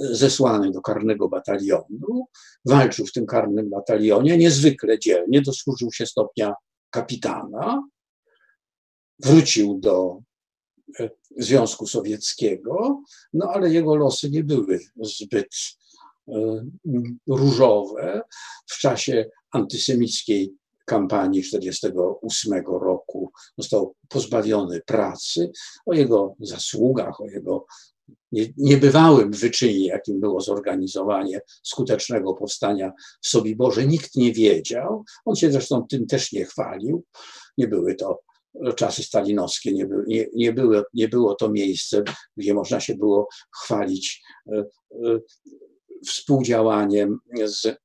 zesłany 0.00 0.70
do 0.70 0.80
karnego 0.80 1.28
batalionu, 1.28 2.26
walczył 2.64 3.06
w 3.06 3.12
tym 3.12 3.26
karnym 3.26 3.70
batalionie, 3.70 4.38
niezwykle 4.38 4.98
dzielnie, 4.98 5.42
dosłużył 5.42 5.92
się 5.92 6.06
stopnia 6.06 6.54
kapitana, 6.90 7.82
wrócił 9.18 9.78
do 9.78 10.18
e, 11.00 11.10
Związku 11.36 11.86
Sowieckiego, 11.86 13.02
no 13.32 13.50
ale 13.54 13.70
jego 13.70 13.94
losy 13.94 14.30
nie 14.30 14.44
były 14.44 14.80
zbyt 14.96 15.54
e, 16.28 16.64
różowe. 17.28 18.22
W 18.66 18.78
czasie 18.78 19.30
antysemickiej 19.50 20.59
kampanii 20.90 21.42
1948 21.42 22.64
roku 22.66 23.32
został 23.58 23.94
pozbawiony 24.08 24.80
pracy. 24.86 25.50
O 25.86 25.94
jego 25.94 26.34
zasługach, 26.40 27.20
o 27.20 27.26
jego 27.26 27.66
niebywałym 28.56 29.32
wyczynie, 29.32 29.86
jakim 29.86 30.20
było 30.20 30.40
zorganizowanie 30.40 31.40
skutecznego 31.62 32.34
powstania 32.34 32.92
w 33.22 33.28
Sobiborze, 33.28 33.86
nikt 33.86 34.16
nie 34.16 34.32
wiedział. 34.32 35.04
On 35.24 35.36
się 35.36 35.52
zresztą 35.52 35.86
tym 35.90 36.06
też 36.06 36.32
nie 36.32 36.44
chwalił. 36.44 37.04
Nie 37.58 37.68
były 37.68 37.94
to 37.94 38.20
czasy 38.76 39.02
stalinowskie, 39.02 39.72
nie, 39.72 39.86
by, 39.86 39.94
nie, 40.06 40.26
nie, 40.34 40.52
były, 40.52 40.82
nie 40.94 41.08
było 41.08 41.34
to 41.34 41.50
miejsce, 41.50 42.02
gdzie 42.36 42.54
można 42.54 42.80
się 42.80 42.94
było 42.94 43.28
chwalić 43.62 44.22
e, 44.52 44.58
e, 44.58 45.18
współdziałaniem 46.06 47.18
z 47.44 47.76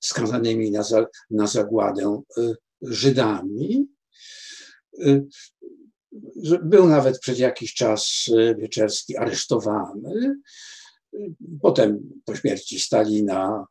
skazanymi 0.00 0.70
na, 0.70 0.82
za, 0.82 1.06
na 1.30 1.46
zagładę 1.46 2.22
y, 2.38 2.54
Żydami. 2.82 3.86
Y, 4.98 5.26
był 6.62 6.88
nawet 6.88 7.18
przez 7.18 7.38
jakiś 7.38 7.74
czas 7.74 8.24
y, 8.28 8.56
Wieczerski 8.58 9.16
aresztowany. 9.16 10.40
Potem 11.62 12.00
po 12.24 12.34
śmierci 12.34 12.80
Stalina 12.80 13.66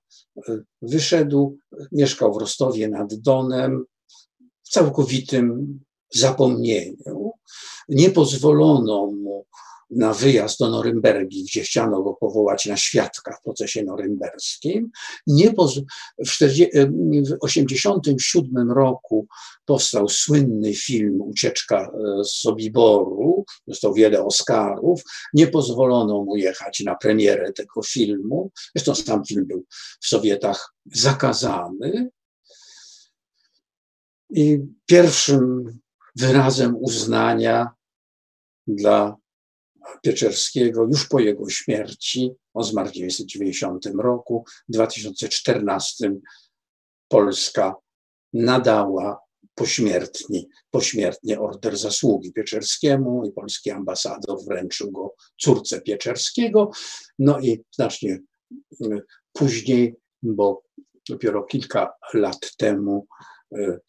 wyszedł, 0.82 1.58
mieszkał 1.92 2.34
w 2.34 2.38
Rostowie 2.38 2.90
nad 2.90 3.14
Donem 3.14 3.86
w 4.64 4.70
całkowitym 4.70 5.80
zapomnieniu. 6.14 7.32
Nie 7.90 8.10
pozwolono 8.10 9.06
mu 9.06 9.46
na 9.92 10.14
wyjazd 10.14 10.60
do 10.60 10.70
Norymbergi, 10.70 11.44
gdzie 11.44 11.62
chciano 11.62 12.04
go 12.04 12.14
powołać 12.14 12.66
na 12.66 12.78
świadka 12.78 13.38
w 13.40 13.44
procesie 13.44 13.84
norymberskim. 13.84 14.92
Nie 15.28 15.54
poz... 15.54 15.80
W 16.26 16.38
1987 16.38 18.72
roku 18.72 19.28
powstał 19.66 20.10
słynny 20.10 20.74
film 20.74 21.22
Ucieczka 21.22 21.80
e, 21.80 21.92
z 22.24 22.32
Sobiboru, 22.32 23.46
dostał 23.68 23.94
wiele 23.94 24.24
Oscarów. 24.24 25.04
Nie 25.34 25.48
pozwolono 25.48 26.24
mu 26.24 26.36
jechać 26.36 26.80
na 26.80 26.96
premierę 26.96 27.54
tego 27.54 27.82
filmu. 27.82 28.52
Zresztą 28.76 28.96
sam 28.96 29.26
film 29.26 29.46
był 29.46 29.66
w 30.02 30.08
Sowietach 30.08 30.74
zakazany. 30.86 32.10
I 34.30 34.60
pierwszym 34.86 35.66
wyrazem 36.16 36.76
uznania 36.76 37.70
dla 38.68 39.21
Pieczerskiego 40.04 40.84
już 40.84 41.08
po 41.08 41.20
jego 41.20 41.50
śmierci, 41.50 42.32
on 42.54 42.64
zmarł 42.64 42.90
w 42.90 42.92
1990 42.92 43.86
roku, 44.02 44.46
w 44.70 44.74
2014 44.74 46.14
Polska 47.08 47.76
nadała 48.34 49.20
pośmiertnie, 49.56 50.44
pośmiertnie 50.72 51.40
order 51.40 51.78
zasługi 51.78 52.34
Pieczerskiemu 52.34 53.26
i 53.26 53.32
polski 53.32 53.72
ambasador 53.72 54.38
wręczył 54.48 54.92
go 54.92 55.16
córce 55.42 55.82
Pieczerskiego. 55.82 56.72
No 57.20 57.40
i 57.40 57.64
znacznie 57.76 58.20
e, 58.82 59.02
później, 59.34 59.96
bo 60.24 60.64
dopiero 61.10 61.44
kilka 61.44 61.94
lat 62.14 62.56
temu 62.58 63.08
e, 63.52 63.58
e, 63.58 63.80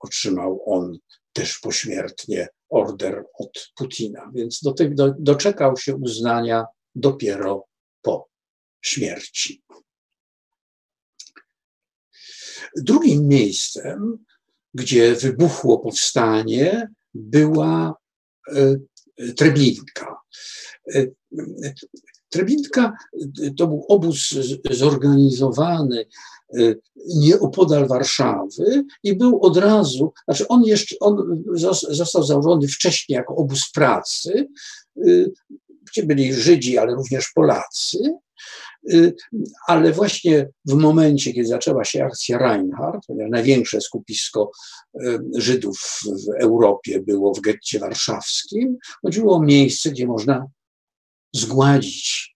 otrzymał 0.00 0.62
on 0.66 0.98
też 1.34 1.58
pośmiertnie 1.58 2.48
order 2.68 3.24
od 3.38 3.72
Putina, 3.76 4.30
więc 4.34 4.62
do 4.62 4.72
tej, 4.72 4.94
do, 4.94 5.14
doczekał 5.18 5.76
się 5.76 5.96
uznania 5.96 6.64
dopiero 6.94 7.66
po 8.02 8.28
śmierci. 8.82 9.62
Drugim 12.76 13.28
miejscem, 13.28 14.24
gdzie 14.74 15.14
wybuchło 15.14 15.78
powstanie, 15.78 16.88
była 17.14 17.94
e, 18.48 18.76
Treblinka. 19.36 20.16
E, 20.94 21.06
Treblinka 22.28 22.92
to 23.58 23.66
był 23.66 23.84
obóz 23.88 24.34
zorganizowany 24.70 26.06
nieopodal 27.16 27.88
Warszawy 27.88 28.84
i 29.02 29.16
był 29.16 29.42
od 29.42 29.56
razu, 29.56 30.12
znaczy 30.24 30.48
on 30.48 30.64
jeszcze, 30.64 30.96
on 31.00 31.44
został 31.90 32.22
założony 32.22 32.68
wcześniej 32.68 33.16
jako 33.16 33.36
obóz 33.36 33.70
pracy, 33.74 34.48
y, 35.06 35.32
gdzie 35.90 36.02
byli 36.02 36.34
Żydzi, 36.34 36.78
ale 36.78 36.94
również 36.94 37.32
Polacy, 37.34 37.98
y, 38.92 39.14
ale 39.66 39.92
właśnie 39.92 40.48
w 40.64 40.74
momencie, 40.74 41.32
kiedy 41.32 41.48
zaczęła 41.48 41.84
się 41.84 42.04
akcja 42.04 42.38
Reinhardt, 42.38 43.06
ponieważ 43.06 43.30
największe 43.30 43.80
skupisko 43.80 44.50
Żydów 45.36 45.78
w 46.04 46.42
Europie 46.42 47.00
było 47.00 47.34
w 47.34 47.40
getcie 47.40 47.78
warszawskim, 47.78 48.76
chodziło 49.02 49.36
o 49.36 49.42
miejsce, 49.42 49.90
gdzie 49.90 50.06
można 50.06 50.46
zgładzić 51.34 52.33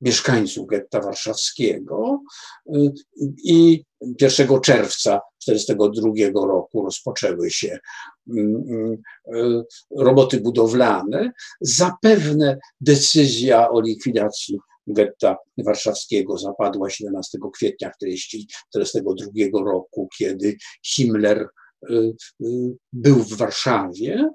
mieszkańców 0.00 0.66
getta 0.66 1.00
warszawskiego 1.00 2.22
y, 2.74 2.92
i 3.44 3.84
1 4.20 4.60
czerwca 4.60 5.20
1942 5.46 6.46
roku 6.46 6.84
rozpoczęły 6.84 7.50
się 7.50 7.78
mm, 8.30 8.62
mm, 8.68 8.92
y, 9.34 9.64
roboty 9.96 10.40
budowlane. 10.40 11.32
Zapewne 11.60 12.58
decyzja 12.80 13.70
o 13.70 13.80
likwidacji 13.80 14.58
getta 14.86 15.36
warszawskiego 15.58 16.38
zapadła 16.38 16.90
17 16.90 17.38
kwietnia 17.54 17.90
1942 18.00 19.64
roku, 19.64 20.08
kiedy 20.18 20.56
Himmler 20.86 21.48
y, 21.90 22.14
był 22.92 23.16
w 23.16 23.32
Warszawie. 23.36 24.30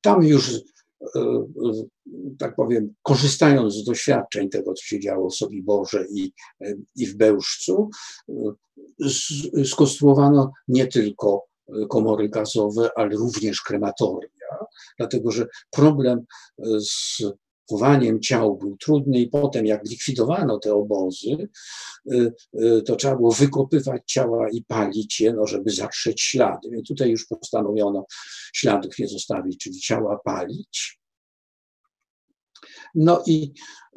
Tam 0.00 0.22
już 0.22 0.50
tak 2.38 2.56
powiem, 2.56 2.94
korzystając 3.02 3.74
z 3.74 3.84
doświadczeń 3.84 4.48
tego, 4.48 4.74
co 4.74 4.82
się 4.82 5.00
działo 5.00 5.30
w 5.30 5.36
Sobiborze 5.36 6.04
i, 6.10 6.32
i 6.96 7.06
w 7.06 7.16
Bełżcu, 7.16 7.90
skonstruowano 9.64 10.52
nie 10.68 10.86
tylko 10.86 11.44
komory 11.90 12.28
gazowe, 12.28 12.90
ale 12.96 13.16
również 13.16 13.60
krematoria, 13.60 14.28
dlatego 14.98 15.30
że 15.30 15.46
problem 15.70 16.20
z 16.78 17.22
chowaniem 17.70 18.20
ciał 18.20 18.56
był 18.56 18.76
trudny 18.76 19.18
i 19.18 19.28
potem 19.28 19.66
jak 19.66 19.84
likwidowano 19.84 20.58
te 20.58 20.74
obozy, 20.74 21.48
to 22.86 22.96
trzeba 22.96 23.16
było 23.16 23.32
wykopywać 23.32 24.02
ciała 24.06 24.50
i 24.50 24.64
palić 24.64 25.20
je, 25.20 25.32
no, 25.32 25.46
żeby 25.46 25.70
zatrzeć 25.70 26.22
ślady. 26.22 26.70
Więc 26.70 26.88
tutaj 26.88 27.10
już 27.10 27.26
postanowiono 27.26 28.06
śladów 28.54 28.98
nie 28.98 29.08
zostawić, 29.08 29.58
czyli 29.58 29.80
ciała 29.80 30.20
palić. 30.24 31.00
No 32.96 33.22
i 33.26 33.52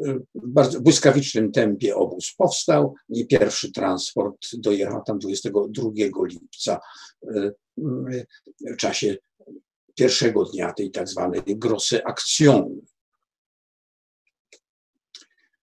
y, 0.05 0.19
w 0.35 0.47
bardzo 0.47 0.81
błyskawicznym 0.81 1.51
tempie 1.51 1.95
obóz 1.95 2.33
powstał 2.37 2.95
i 3.09 3.27
pierwszy 3.27 3.71
transport 3.71 4.47
dojechał 4.53 5.03
tam 5.03 5.19
22 5.19 5.89
lipca 6.25 6.79
w 8.61 8.77
czasie 8.77 9.17
pierwszego 9.95 10.45
dnia 10.45 10.73
tej 10.73 10.91
tak 10.91 11.09
zwanej 11.09 11.41
Grosse 11.47 12.07
Aktion, 12.07 12.81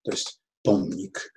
to 0.03 0.11
jest 0.11 0.40
pomnik 0.62 1.33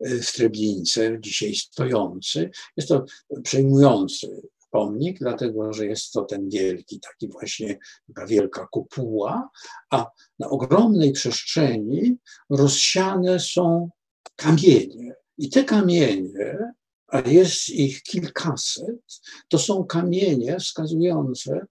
w 0.00 0.32
Treblince, 0.32 1.16
dzisiaj 1.20 1.54
stojący. 1.54 2.50
Jest 2.76 2.88
to 2.88 3.04
przejmujący 3.42 4.42
pomnik, 4.74 5.18
dlatego 5.18 5.72
że 5.72 5.86
jest 5.86 6.12
to 6.12 6.24
ten 6.24 6.48
wielki, 6.48 7.00
taki 7.00 7.28
właśnie 7.28 7.78
taka 8.06 8.26
wielka 8.26 8.68
kopuła, 8.72 9.50
a 9.90 10.06
na 10.38 10.48
ogromnej 10.48 11.12
przestrzeni 11.12 12.16
rozsiane 12.50 13.40
są 13.40 13.90
kamienie. 14.36 15.14
I 15.38 15.50
te 15.50 15.64
kamienie, 15.64 16.72
a 17.06 17.20
jest 17.20 17.68
ich 17.68 18.02
kilkaset, 18.02 19.20
to 19.48 19.58
są 19.58 19.84
kamienie 19.84 20.56
wskazujące, 20.58 21.66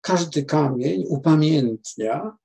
każdy 0.00 0.44
kamień 0.44 1.04
upamiętnia 1.08 2.36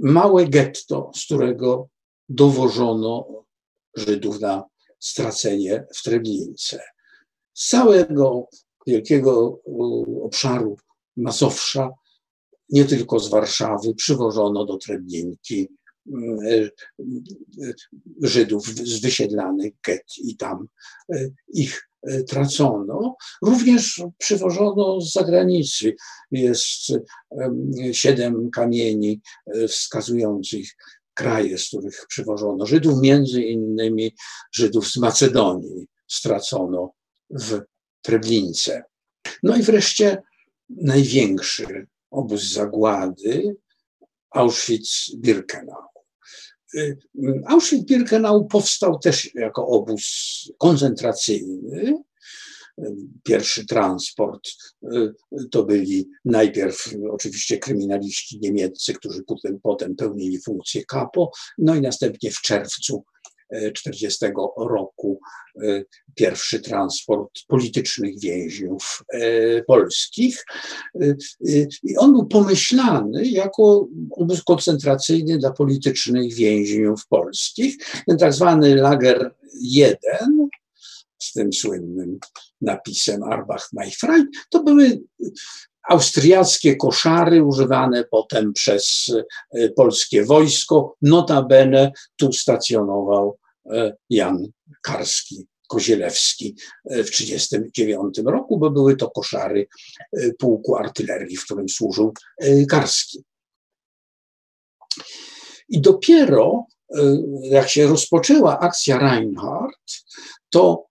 małe 0.00 0.46
getto, 0.46 1.10
z 1.14 1.24
którego 1.24 1.88
dowożono 2.28 3.44
Żydów 3.96 4.40
na 4.40 4.64
stracenie 4.98 5.86
w 5.94 6.02
Treblince. 6.02 6.80
Z 7.54 7.68
całego 7.68 8.48
wielkiego 8.86 9.60
obszaru 10.22 10.76
Mazowsza, 11.16 11.90
nie 12.70 12.84
tylko 12.84 13.18
z 13.18 13.28
Warszawy, 13.28 13.94
przywożono 13.94 14.64
do 14.64 14.76
Treblinki 14.76 15.68
mm, 16.12 16.38
e, 16.46 16.54
e, 16.58 17.72
Żydów 18.22 18.66
z 18.66 19.00
wysiedlanych 19.00 19.72
get 19.86 20.04
i 20.18 20.36
tam 20.36 20.68
e, 21.12 21.30
ich 21.48 21.88
tracono. 22.28 23.16
Również 23.42 24.02
przywożono 24.18 25.00
z 25.00 25.12
zagranicy. 25.12 25.94
Jest 26.30 26.92
siedem 27.92 28.50
kamieni 28.50 29.20
wskazujących 29.68 30.68
kraje, 31.14 31.58
z 31.58 31.68
których 31.68 32.06
przywożono 32.08 32.66
Żydów, 32.66 33.00
między 33.02 33.42
innymi 33.42 34.14
Żydów 34.52 34.88
z 34.88 34.96
Macedonii 34.96 35.86
stracono 36.08 36.92
w 37.30 37.60
Treblince. 38.02 38.82
No 39.42 39.56
i 39.56 39.62
wreszcie 39.62 40.22
największy 40.68 41.86
obóz 42.10 42.52
zagłady 42.52 43.56
Auschwitz-Birkenau. 44.30 45.90
Y, 46.74 46.98
Auschwitz-Birkenau 47.46 48.46
powstał 48.46 48.98
też 48.98 49.34
jako 49.34 49.66
obóz 49.66 50.04
koncentracyjny. 50.58 51.94
Pierwszy 53.22 53.66
transport 53.66 54.48
y, 54.82 55.12
to 55.50 55.64
byli 55.64 56.08
najpierw 56.24 56.94
oczywiście 57.10 57.58
kryminaliści 57.58 58.38
niemieccy, 58.40 58.94
którzy 58.94 59.22
potem, 59.22 59.60
potem 59.62 59.96
pełnili 59.96 60.42
funkcję 60.42 60.84
kapo, 60.84 61.30
no 61.58 61.74
i 61.74 61.80
następnie 61.80 62.30
w 62.30 62.40
czerwcu 62.40 63.04
1940 63.50 64.26
roku 64.56 65.20
e, 65.62 65.82
pierwszy 66.14 66.60
transport 66.60 67.30
politycznych 67.48 68.20
więźniów 68.20 69.02
e, 69.12 69.62
polskich. 69.62 70.44
E, 70.94 71.16
I 71.82 71.96
on 71.96 72.12
był 72.12 72.26
pomyślany 72.26 73.26
jako 73.26 73.88
obóz 74.10 74.42
koncentracyjny 74.42 75.38
dla 75.38 75.52
politycznych 75.52 76.34
więźniów 76.34 77.06
polskich. 77.06 77.76
Ten 78.06 78.18
tak 78.18 78.32
zwany 78.32 78.74
Lager 78.74 79.34
1 79.60 80.48
z 81.18 81.32
tym 81.32 81.52
słynnym 81.52 82.18
napisem 82.60 83.22
Arbach 83.22 83.70
Freud, 84.00 84.26
to 84.50 84.62
były 84.62 85.00
austriackie 85.88 86.76
koszary 86.76 87.44
używane 87.44 88.04
potem 88.10 88.52
przez 88.52 89.12
polskie 89.76 90.24
wojsko. 90.24 90.96
Notabene 91.02 91.92
tu 92.16 92.32
stacjonował 92.32 93.38
E, 93.66 93.96
Jan 94.10 94.48
Karski, 94.82 95.46
Kozielewski 95.68 96.56
e, 96.90 97.04
w 97.04 97.10
1939 97.10 98.18
roku, 98.24 98.58
bo 98.58 98.70
były 98.70 98.96
to 98.96 99.10
koszary 99.10 99.66
e, 100.12 100.32
pułku 100.32 100.76
artylerii, 100.76 101.36
w 101.36 101.44
którym 101.44 101.68
służył 101.68 102.14
Karski. 102.68 103.24
I 105.68 105.80
dopiero 105.80 106.66
jak 107.42 107.68
się 107.68 107.86
rozpoczęła 107.86 108.58
akcja 108.58 108.98
Reinhardt, 108.98 110.04
to 110.50 110.86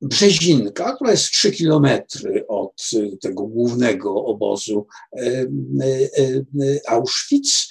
Brzezinka, 0.00 0.94
która 0.94 1.10
jest 1.10 1.24
3 1.24 1.52
kilometry 1.52 2.46
od 2.48 2.82
tego 3.20 3.46
głównego 3.46 4.24
obozu 4.24 4.86
Auschwitz, 6.88 7.68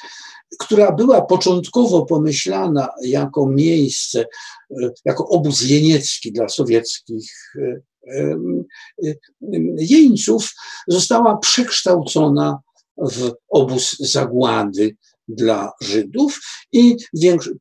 która 0.59 0.91
była 0.91 1.21
początkowo 1.21 2.05
pomyślana 2.05 2.89
jako 3.03 3.47
miejsce, 3.47 4.25
jako 5.05 5.27
obóz 5.27 5.61
jeniecki 5.61 6.31
dla 6.31 6.49
sowieckich 6.49 7.53
jeńców, 9.77 10.53
została 10.87 11.37
przekształcona 11.37 12.59
w 12.97 13.31
obóz 13.49 13.97
zagłady 13.99 14.95
dla 15.27 15.71
Żydów 15.81 16.39
i 16.71 16.97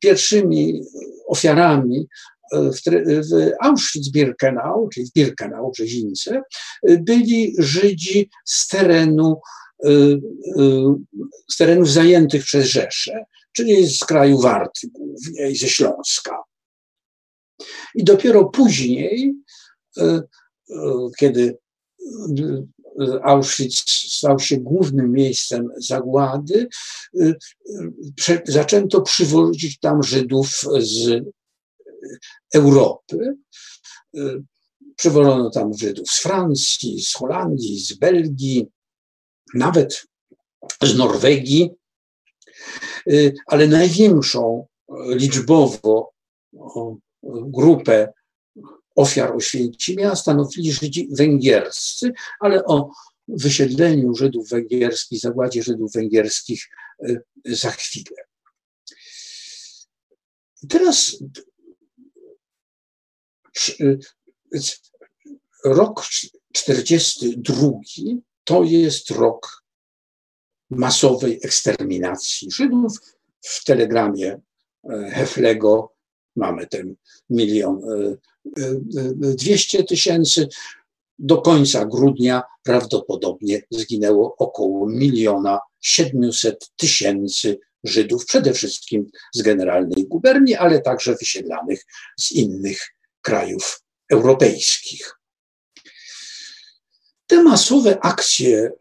pierwszymi 0.01 0.81
ofiarami 1.27 2.07
w, 2.53 2.81
w 3.29 3.51
Auschwitz-Birkenau, 3.63 4.89
czyli 4.93 5.05
w 5.05 5.13
Birkenau, 5.13 5.71
Brzezińce, 5.71 6.41
byli 6.83 7.55
Żydzi 7.57 8.29
z 8.45 8.67
terenu 8.67 9.39
Y, 9.85 9.89
y, 9.89 10.21
z 11.51 11.57
terenów 11.57 11.91
zajętych 11.91 12.43
przez 12.43 12.65
Rzeszę, 12.65 13.25
czyli 13.51 13.87
z 13.87 13.99
kraju 13.99 14.39
Warty 14.39 14.87
głównie 14.91 15.49
i 15.49 15.55
ze 15.55 15.67
Śląska. 15.67 16.43
I 17.95 18.03
dopiero 18.03 18.45
później, 18.45 19.35
y, 19.97 20.21
kiedy 21.19 21.57
Auschwitz 23.23 23.89
stał 24.11 24.39
się 24.39 24.57
głównym 24.57 25.11
miejscem 25.11 25.69
zagłady, 25.77 26.67
zaczęto 28.45 29.01
przywozić 29.01 29.79
tam 29.79 30.03
Żydów 30.03 30.65
z 30.79 31.23
Europy. 32.53 33.35
Przywożono 34.95 35.49
tam 35.49 35.73
Żydów 35.73 36.09
z 36.09 36.21
Francji, 36.21 37.01
z 37.01 37.13
Holandii, 37.13 37.79
z 37.79 37.93
Belgii, 37.93 38.67
nawet 39.53 40.07
z 40.81 40.97
Norwegii, 40.97 41.69
y, 43.09 43.33
ale 43.45 43.67
największą 43.67 44.67
liczbowo 45.07 46.13
grupę 47.23 48.13
ofiar 48.95 49.35
Oświęcimia 49.35 50.15
stanowili 50.15 50.71
Żydzi 50.71 51.07
węgierscy, 51.11 52.11
ale 52.39 52.65
o 52.65 52.91
wysiedleniu 53.27 54.15
Żydów 54.15 54.49
węgierskich, 54.49 55.19
zagładzie 55.19 55.63
Żydów 55.63 55.91
węgierskich 55.93 56.69
y, 57.09 57.21
za 57.45 57.71
chwilę. 57.71 58.23
Teraz 60.69 61.13
y, 61.21 61.56
rok 65.65 66.03
42 66.53 67.71
to 68.43 68.63
jest 68.63 69.11
rok 69.11 69.63
masowej 70.69 71.39
eksterminacji 71.43 72.51
Żydów. 72.51 72.97
W 73.41 73.65
telegramie 73.65 74.39
e, 74.89 75.11
Heflego 75.11 75.93
mamy 76.35 76.67
ten 76.67 76.95
milion 77.29 77.81
e, 77.83 78.17
e, 78.63 78.75
dwieście 79.13 79.83
tysięcy. 79.83 80.47
Do 81.19 81.41
końca 81.41 81.85
grudnia 81.85 82.43
prawdopodobnie 82.63 83.61
zginęło 83.71 84.35
około 84.37 84.89
miliona 84.89 85.59
siedmiuset 85.81 86.71
tysięcy 86.75 87.59
Żydów, 87.83 88.25
przede 88.25 88.53
wszystkim 88.53 89.11
z 89.33 89.41
generalnej 89.41 90.07
guberni, 90.07 90.55
ale 90.55 90.81
także 90.81 91.15
wysiedlanych 91.15 91.85
z 92.19 92.31
innych 92.31 92.96
krajów 93.27 93.83
europejskich. 94.11 95.19
Te 97.27 97.43
masowe 97.43 97.99
akcje 97.99 98.57
e, 98.57 98.71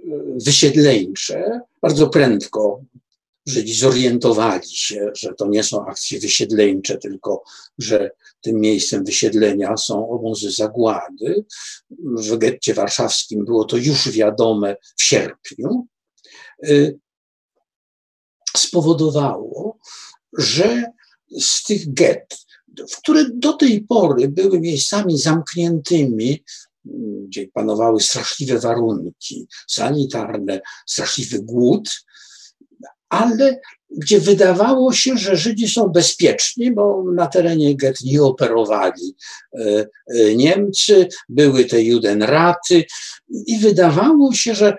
wysiedleńcze 0.46 1.60
bardzo 1.82 2.08
prędko 2.08 2.80
Żydzi 3.46 3.74
zorientowali 3.74 4.68
się, 4.68 5.10
że 5.14 5.34
to 5.34 5.46
nie 5.48 5.62
są 5.62 5.86
akcje 5.86 6.20
wysiedleńcze, 6.20 6.98
tylko 6.98 7.42
że 7.78 8.10
tym 8.40 8.60
miejscem 8.60 9.04
wysiedlenia 9.04 9.76
są 9.76 10.08
obozy 10.08 10.50
zagłady. 10.50 11.44
W 12.00 12.36
getcie 12.36 12.74
warszawskim 12.74 13.44
było 13.44 13.64
to 13.64 13.76
już 13.76 14.10
wiadome 14.10 14.76
w 14.96 15.02
sierpniu. 15.02 15.86
E, 16.62 16.68
spowodowało, 18.56 19.78
że 20.38 20.84
z 21.40 21.62
tych 21.62 21.94
get, 21.94 22.45
które 22.98 23.24
do 23.34 23.52
tej 23.52 23.80
pory 23.80 24.28
były 24.28 24.60
miejscami 24.60 25.18
zamkniętymi 25.18 26.42
gdzie 27.28 27.48
panowały 27.48 28.00
straszliwe 28.00 28.58
warunki 28.58 29.46
sanitarne, 29.68 30.60
straszliwy 30.86 31.42
głód, 31.42 32.04
ale 33.08 33.60
gdzie 33.90 34.20
wydawało 34.20 34.92
się, 34.92 35.16
że 35.16 35.36
Żydzi 35.36 35.68
są 35.68 35.88
bezpieczni, 35.88 36.72
bo 36.72 37.04
na 37.14 37.26
terenie 37.26 37.76
get 37.76 38.00
nie 38.00 38.22
operowali 38.22 39.16
e, 39.54 39.86
e, 40.06 40.34
Niemcy, 40.34 41.08
były 41.28 41.64
te 41.64 41.82
Judenraty 41.82 42.84
i 43.46 43.58
wydawało 43.58 44.32
się, 44.32 44.54
że 44.54 44.76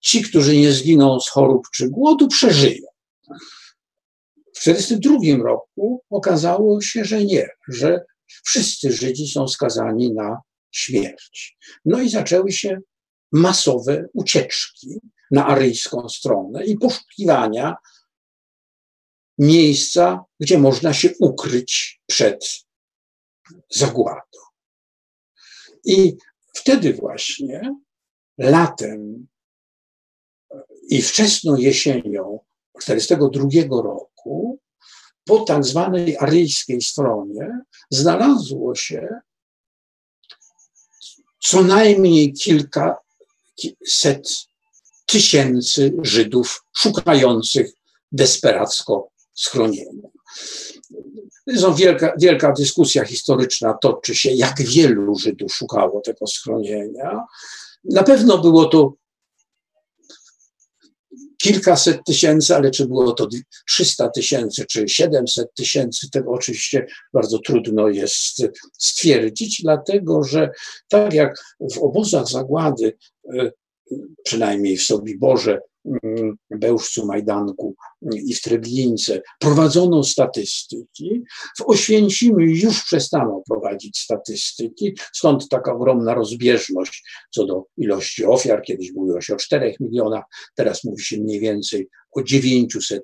ci, 0.00 0.22
którzy 0.22 0.56
nie 0.56 0.72
zginą 0.72 1.20
z 1.20 1.28
chorób 1.28 1.66
czy 1.74 1.88
głodu, 1.88 2.28
przeżyją. 2.28 2.86
W 4.58 4.64
1942 4.64 5.44
roku 5.44 6.04
okazało 6.10 6.80
się, 6.80 7.04
że 7.04 7.24
nie, 7.24 7.48
że 7.68 8.04
wszyscy 8.44 8.92
Żydzi 8.92 9.28
są 9.28 9.48
skazani 9.48 10.14
na 10.14 10.40
śmierć. 10.70 11.58
No 11.84 12.00
i 12.00 12.10
zaczęły 12.10 12.52
się 12.52 12.78
masowe 13.32 14.06
ucieczki 14.12 15.00
na 15.30 15.46
aryjską 15.46 16.08
stronę 16.08 16.64
i 16.64 16.78
poszukiwania 16.78 17.76
miejsca, 19.38 20.24
gdzie 20.40 20.58
można 20.58 20.92
się 20.92 21.10
ukryć 21.20 22.00
przed 22.06 22.64
zagładą. 23.70 24.38
I 25.84 26.16
wtedy 26.54 26.94
właśnie 26.94 27.74
latem 28.38 29.26
i 30.88 31.02
wczesną 31.02 31.56
jesienią 31.56 32.40
1942 32.80 33.82
roku 33.82 34.17
po 35.24 35.38
tak 35.38 35.64
zwanej 35.64 36.16
aryjskiej 36.18 36.82
stronie 36.82 37.60
znalazło 37.90 38.74
się 38.74 39.08
co 41.40 41.62
najmniej 41.62 42.32
kilkaset 42.32 42.98
tysięcy 45.06 45.92
Żydów 46.02 46.64
szukających 46.76 47.72
desperacko 48.12 49.08
schronienia. 49.34 50.08
Wielka, 51.76 52.12
wielka 52.18 52.52
dyskusja 52.52 53.04
historyczna 53.04 53.74
toczy 53.74 54.14
się, 54.14 54.30
jak 54.30 54.62
wielu 54.62 55.18
Żydów 55.18 55.54
szukało 55.54 56.00
tego 56.00 56.26
schronienia. 56.26 57.24
Na 57.84 58.02
pewno 58.02 58.38
było 58.38 58.64
to 58.64 58.92
kilkaset 61.42 62.04
tysięcy, 62.04 62.56
ale 62.56 62.70
czy 62.70 62.86
było 62.86 63.12
to 63.12 63.28
300 63.68 64.08
tysięcy, 64.08 64.66
czy 64.66 64.88
700 64.88 65.54
tysięcy, 65.54 66.10
tego 66.10 66.30
oczywiście 66.32 66.86
bardzo 67.12 67.38
trudno 67.38 67.88
jest 67.88 68.42
stwierdzić, 68.78 69.62
dlatego 69.62 70.24
że 70.24 70.50
tak 70.88 71.12
jak 71.12 71.38
w 71.74 71.78
obozach 71.78 72.28
zagłady, 72.28 72.96
e, 73.34 73.50
przynajmniej 74.24 74.76
w 74.76 74.82
Sobiborze, 74.82 75.60
Bełżcu, 76.50 77.06
Majdanku 77.06 77.74
i 78.26 78.34
w 78.34 78.42
Treblince 78.42 79.22
prowadzono 79.38 80.04
statystyki. 80.04 81.22
W 81.58 81.62
Oświęcimiu 81.62 82.40
już 82.40 82.84
przestano 82.84 83.42
prowadzić 83.48 83.98
statystyki, 83.98 84.96
stąd 85.12 85.48
taka 85.48 85.72
ogromna 85.72 86.14
rozbieżność 86.14 87.04
co 87.30 87.46
do 87.46 87.64
ilości 87.76 88.24
ofiar. 88.24 88.62
Kiedyś 88.62 88.92
mówiło 88.92 89.20
się 89.20 89.34
o 89.34 89.36
4 89.36 89.74
milionach, 89.80 90.24
teraz 90.54 90.84
mówi 90.84 91.04
się 91.04 91.20
mniej 91.20 91.40
więcej 91.40 91.88
o 92.12 92.22
900 92.22 93.02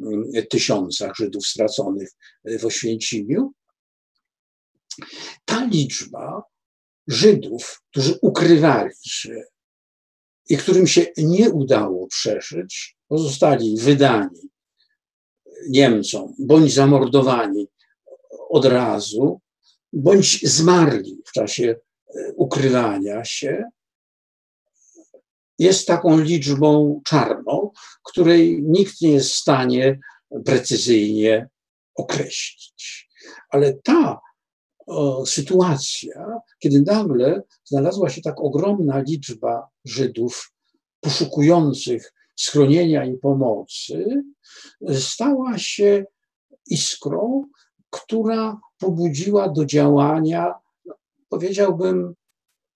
mm, 0.00 0.24
tysiącach 0.50 1.16
Żydów 1.16 1.46
straconych 1.46 2.12
w 2.44 2.64
Oświęcimiu. 2.64 3.52
Ta 5.44 5.64
liczba 5.64 6.42
Żydów, 7.08 7.82
którzy 7.90 8.18
ukrywali 8.22 8.94
się 9.02 9.42
i 10.48 10.56
którym 10.56 10.86
się 10.86 11.06
nie 11.16 11.50
udało 11.50 12.06
przeżyć, 12.06 12.96
pozostali 13.08 13.76
wydani 13.78 14.50
Niemcom, 15.68 16.34
bądź 16.38 16.74
zamordowani 16.74 17.68
od 18.48 18.64
razu, 18.64 19.40
bądź 19.92 20.48
zmarli 20.48 21.22
w 21.26 21.32
czasie 21.32 21.76
e, 22.16 22.32
ukrywania 22.32 23.24
się, 23.24 23.64
jest 25.58 25.86
taką 25.86 26.20
liczbą 26.20 27.00
czarną, 27.04 27.70
której 28.04 28.62
nikt 28.62 29.00
nie 29.00 29.12
jest 29.12 29.30
w 29.30 29.36
stanie 29.36 29.98
precyzyjnie 30.44 31.48
określić. 31.94 33.08
Ale 33.48 33.72
ta 33.72 34.20
o, 34.86 35.26
sytuacja, 35.26 36.40
kiedy 36.58 36.82
nagle 36.82 37.42
znalazła 37.64 38.10
się 38.10 38.22
tak 38.22 38.40
ogromna 38.40 39.00
liczba 39.00 39.68
Żydów 39.84 40.52
poszukujących 41.00 42.12
schronienia 42.36 43.04
i 43.04 43.18
pomocy, 43.18 44.22
stała 44.94 45.58
się 45.58 46.04
iskrą, 46.66 47.44
która 47.90 48.60
pobudziła 48.78 49.48
do 49.48 49.66
działania, 49.66 50.54
powiedziałbym, 51.28 52.14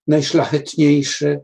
najszlachetniejsze 0.07 1.41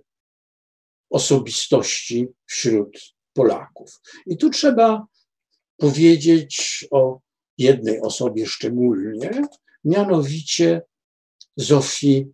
osobistości 1.11 2.27
wśród 2.47 2.99
Polaków. 3.33 4.01
I 4.27 4.37
tu 4.37 4.51
trzeba 4.51 5.07
powiedzieć 5.77 6.87
o 6.91 7.21
jednej 7.59 8.01
osobie 8.01 8.47
szczególnie, 8.47 9.43
mianowicie 9.87 10.83
Zofii 11.57 12.33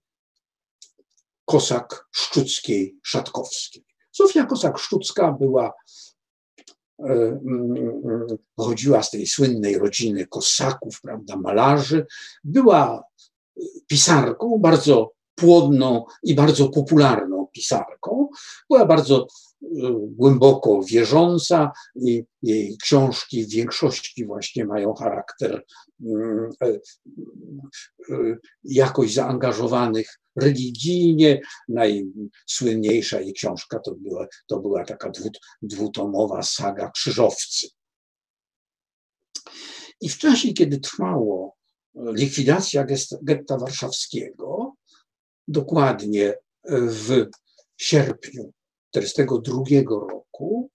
Kosak-Szczuckiej-Szatkowskiej. 1.50 3.84
Zofia 4.12 4.46
Kosak-Szczucka 4.46 5.32
była, 5.38 5.72
e, 6.98 7.04
mm, 7.04 8.26
pochodziła 8.54 9.02
z 9.02 9.10
tej 9.10 9.26
słynnej 9.26 9.78
rodziny 9.78 10.26
kosaków, 10.26 11.00
prawda, 11.00 11.36
malarzy, 11.36 12.06
była 12.44 13.04
pisarką, 13.86 14.58
bardzo 14.58 15.12
płodną 15.34 16.04
i 16.22 16.34
bardzo 16.34 16.68
popularną 16.68 17.41
pisarką. 17.52 18.28
Była 18.70 18.86
bardzo 18.86 19.26
e, 19.26 19.66
głęboko 20.00 20.82
wierząca 20.82 21.72
i 21.94 22.24
jej 22.42 22.76
książki 22.82 23.44
w 23.44 23.50
większości 23.50 24.26
właśnie 24.26 24.64
mają 24.64 24.94
charakter 24.94 25.64
mm, 26.00 26.50
e, 26.62 26.78
jakoś 28.64 29.14
zaangażowanych 29.14 30.18
religijnie. 30.36 31.40
Najsłynniejsza 31.68 33.20
jej 33.20 33.32
książka 33.32 33.78
to 33.78 33.94
była, 33.94 34.26
to 34.46 34.60
była 34.60 34.84
taka 34.84 35.10
dwutomowa 35.62 36.42
saga 36.42 36.90
Krzyżowcy. 36.90 37.68
I 40.00 40.08
w 40.08 40.18
czasie, 40.18 40.52
kiedy 40.52 40.80
trwało 40.80 41.56
likwidacja 41.94 42.86
getta 43.22 43.58
warszawskiego, 43.58 44.74
dokładnie 45.48 46.34
w 46.70 47.26
sierpniu 47.82 48.52
1942 48.90 50.08
roku, 50.08 50.70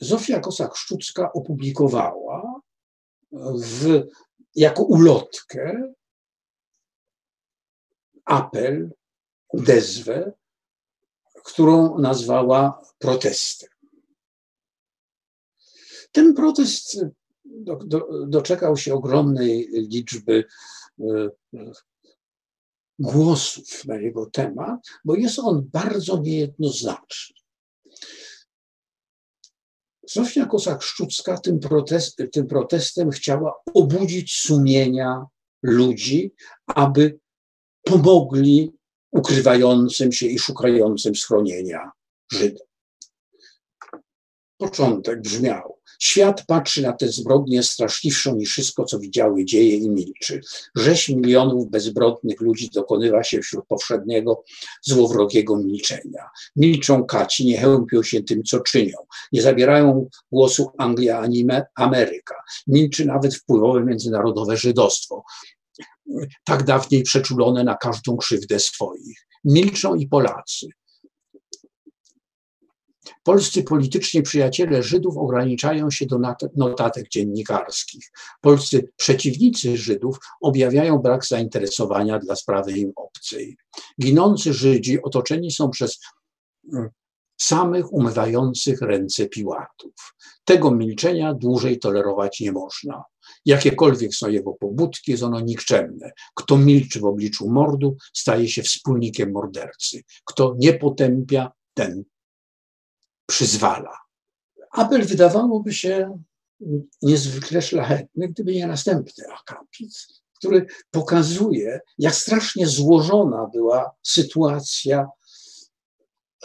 Zofia 0.00 0.40
Kosak-Szczucka 0.40 1.30
opublikowała 1.34 2.60
w, 3.62 4.02
jako 4.54 4.82
ulotkę 4.82 5.92
apel, 8.24 8.90
odezwę, 9.48 10.32
którą 11.44 11.98
nazwała 11.98 12.82
protestem. 12.98 13.68
Ten 16.12 16.34
protest 16.34 17.04
do, 17.44 17.76
do, 17.76 18.26
doczekał 18.26 18.76
się 18.76 18.94
ogromnej 18.94 19.68
liczby 19.72 20.44
e, 21.00 21.04
głosów 22.98 23.84
na 23.84 23.96
jego 23.96 24.26
temat, 24.26 24.80
bo 25.04 25.16
jest 25.16 25.38
on 25.38 25.68
bardzo 25.72 26.18
niejednoznaczny. 26.18 27.36
Zofia 30.10 30.46
Kosak-Szczucka 30.46 31.40
tym, 31.40 31.60
protest, 31.60 32.22
tym 32.32 32.46
protestem 32.46 33.10
chciała 33.10 33.54
obudzić 33.74 34.34
sumienia 34.34 35.24
ludzi, 35.62 36.34
aby 36.66 37.18
pomogli 37.82 38.72
ukrywającym 39.12 40.12
się 40.12 40.26
i 40.26 40.38
szukającym 40.38 41.14
schronienia 41.14 41.90
Żydom. 42.32 42.66
Początek 44.56 45.20
brzmiał: 45.20 45.75
Świat 45.98 46.44
patrzy 46.46 46.82
na 46.82 46.92
te 46.92 47.08
zbrodnie 47.08 47.62
straszliwszą 47.62 48.36
niż 48.36 48.50
wszystko, 48.50 48.84
co 48.84 48.98
widziały 48.98 49.44
dzieje 49.44 49.76
i 49.76 49.90
milczy. 49.90 50.40
Rzeź 50.74 51.08
milionów 51.08 51.70
bezbrodnych 51.70 52.40
ludzi 52.40 52.70
dokonywa 52.74 53.24
się 53.24 53.40
wśród 53.40 53.66
powszedniego, 53.66 54.44
złowrogiego 54.82 55.56
milczenia. 55.56 56.30
Milczą 56.56 57.04
kaci, 57.04 57.46
nie 57.46 57.58
chełpią 57.58 58.02
się 58.02 58.22
tym, 58.22 58.42
co 58.42 58.60
czynią. 58.60 58.98
Nie 59.32 59.42
zabierają 59.42 60.08
głosu 60.32 60.70
Anglia 60.78 61.18
ani 61.18 61.46
Ameryka. 61.74 62.34
Milczy 62.66 63.04
nawet 63.04 63.34
wpływowe 63.34 63.84
międzynarodowe 63.84 64.56
żydostwo 64.56 65.24
tak 66.44 66.64
dawniej 66.64 67.02
przeczulone 67.02 67.64
na 67.64 67.74
każdą 67.74 68.16
krzywdę 68.16 68.60
swoich. 68.60 69.26
Milczą 69.44 69.94
i 69.94 70.06
Polacy. 70.06 70.66
Polscy 73.26 73.62
polityczni 73.62 74.22
przyjaciele 74.22 74.82
Żydów 74.82 75.16
ograniczają 75.16 75.90
się 75.90 76.06
do 76.06 76.18
notatek 76.56 77.08
dziennikarskich. 77.08 78.12
Polscy 78.40 78.88
przeciwnicy 78.96 79.76
Żydów 79.76 80.18
objawiają 80.40 80.98
brak 80.98 81.26
zainteresowania 81.26 82.18
dla 82.18 82.36
sprawy 82.36 82.72
im 82.72 82.92
obcej. 82.96 83.56
Ginący 84.00 84.52
Żydzi 84.52 85.02
otoczeni 85.02 85.50
są 85.50 85.70
przez 85.70 86.00
mm, 86.72 86.88
samych 87.40 87.92
umywających 87.92 88.80
ręce 88.80 89.28
Piłatów. 89.28 90.14
Tego 90.44 90.70
milczenia 90.70 91.34
dłużej 91.34 91.78
tolerować 91.78 92.40
nie 92.40 92.52
można. 92.52 93.04
Jakiekolwiek 93.44 94.14
są 94.14 94.28
jego 94.28 94.52
pobudki, 94.52 95.10
jest 95.10 95.22
ono 95.22 95.40
nikczemne. 95.40 96.12
Kto 96.34 96.56
milczy 96.56 97.00
w 97.00 97.04
obliczu 97.04 97.50
mordu, 97.50 97.96
staje 98.14 98.48
się 98.48 98.62
wspólnikiem 98.62 99.32
mordercy. 99.32 100.02
Kto 100.24 100.54
nie 100.58 100.74
potępia, 100.74 101.52
ten 101.74 102.04
przyzwala. 103.26 103.98
Apel 104.70 105.06
wydawałoby 105.06 105.74
się 105.74 106.22
niezwykle 107.02 107.62
szlachetny, 107.62 108.28
gdyby 108.28 108.54
nie 108.54 108.66
następny 108.66 109.24
akapit, 109.40 110.06
który 110.38 110.66
pokazuje, 110.90 111.80
jak 111.98 112.14
strasznie 112.14 112.66
złożona 112.66 113.46
była 113.52 113.90
sytuacja 114.02 115.08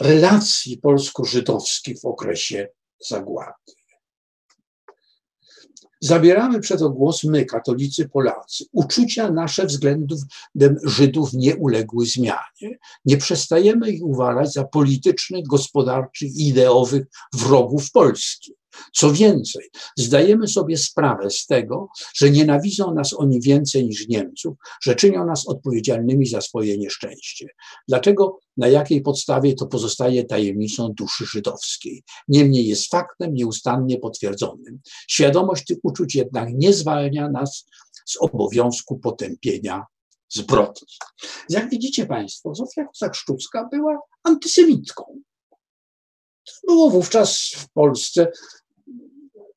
relacji 0.00 0.78
polsko-żydowskich 0.78 2.00
w 2.00 2.04
okresie 2.04 2.68
zagłady. 3.08 3.72
Zabieramy 6.04 6.60
przed 6.60 6.82
głos 6.82 7.24
my, 7.24 7.44
katolicy 7.44 8.08
Polacy. 8.08 8.64
Uczucia 8.72 9.30
nasze 9.30 9.66
względem 9.66 10.18
Żydów 10.84 11.32
nie 11.32 11.56
uległy 11.56 12.06
zmianie. 12.06 12.78
Nie 13.04 13.16
przestajemy 13.16 13.90
ich 13.90 14.04
uważać 14.04 14.52
za 14.52 14.64
politycznych, 14.64 15.46
gospodarczych 15.46 16.36
ideowych 16.36 17.06
wrogów 17.32 17.90
Polski. 17.90 18.54
Co 18.92 19.12
więcej, 19.12 19.70
zdajemy 19.98 20.48
sobie 20.48 20.76
sprawę 20.76 21.30
z 21.30 21.46
tego, 21.46 21.88
że 22.14 22.30
nienawidzą 22.30 22.94
nas 22.94 23.12
oni 23.12 23.40
więcej 23.40 23.86
niż 23.86 24.08
Niemców, 24.08 24.54
że 24.82 24.94
czynią 24.94 25.26
nas 25.26 25.48
odpowiedzialnymi 25.48 26.26
za 26.26 26.40
swoje 26.40 26.78
nieszczęście. 26.78 27.46
Dlaczego, 27.88 28.38
na 28.56 28.68
jakiej 28.68 29.02
podstawie 29.02 29.54
to 29.54 29.66
pozostaje 29.66 30.24
tajemnicą 30.24 30.88
duszy 30.88 31.26
żydowskiej? 31.26 32.02
Niemniej 32.28 32.66
jest 32.66 32.90
faktem 32.90 33.34
nieustannie 33.34 33.98
potwierdzonym. 33.98 34.80
Świadomość 35.08 35.64
tych 35.64 35.78
uczuć 35.82 36.14
jednak 36.14 36.48
nie 36.54 36.72
zwalnia 36.72 37.30
nas 37.30 37.66
z 38.06 38.16
obowiązku 38.16 38.98
potępienia 38.98 39.84
zbrodni. 40.28 40.88
Jak 41.48 41.70
widzicie 41.70 42.06
Państwo, 42.06 42.54
Zofia 42.54 42.84
Kosak-Szczucka 42.84 43.68
była 43.70 43.98
antysemitką. 44.22 45.04
To 46.44 46.52
było 46.66 46.90
wówczas 46.90 47.52
w 47.56 47.68
Polsce 47.72 48.32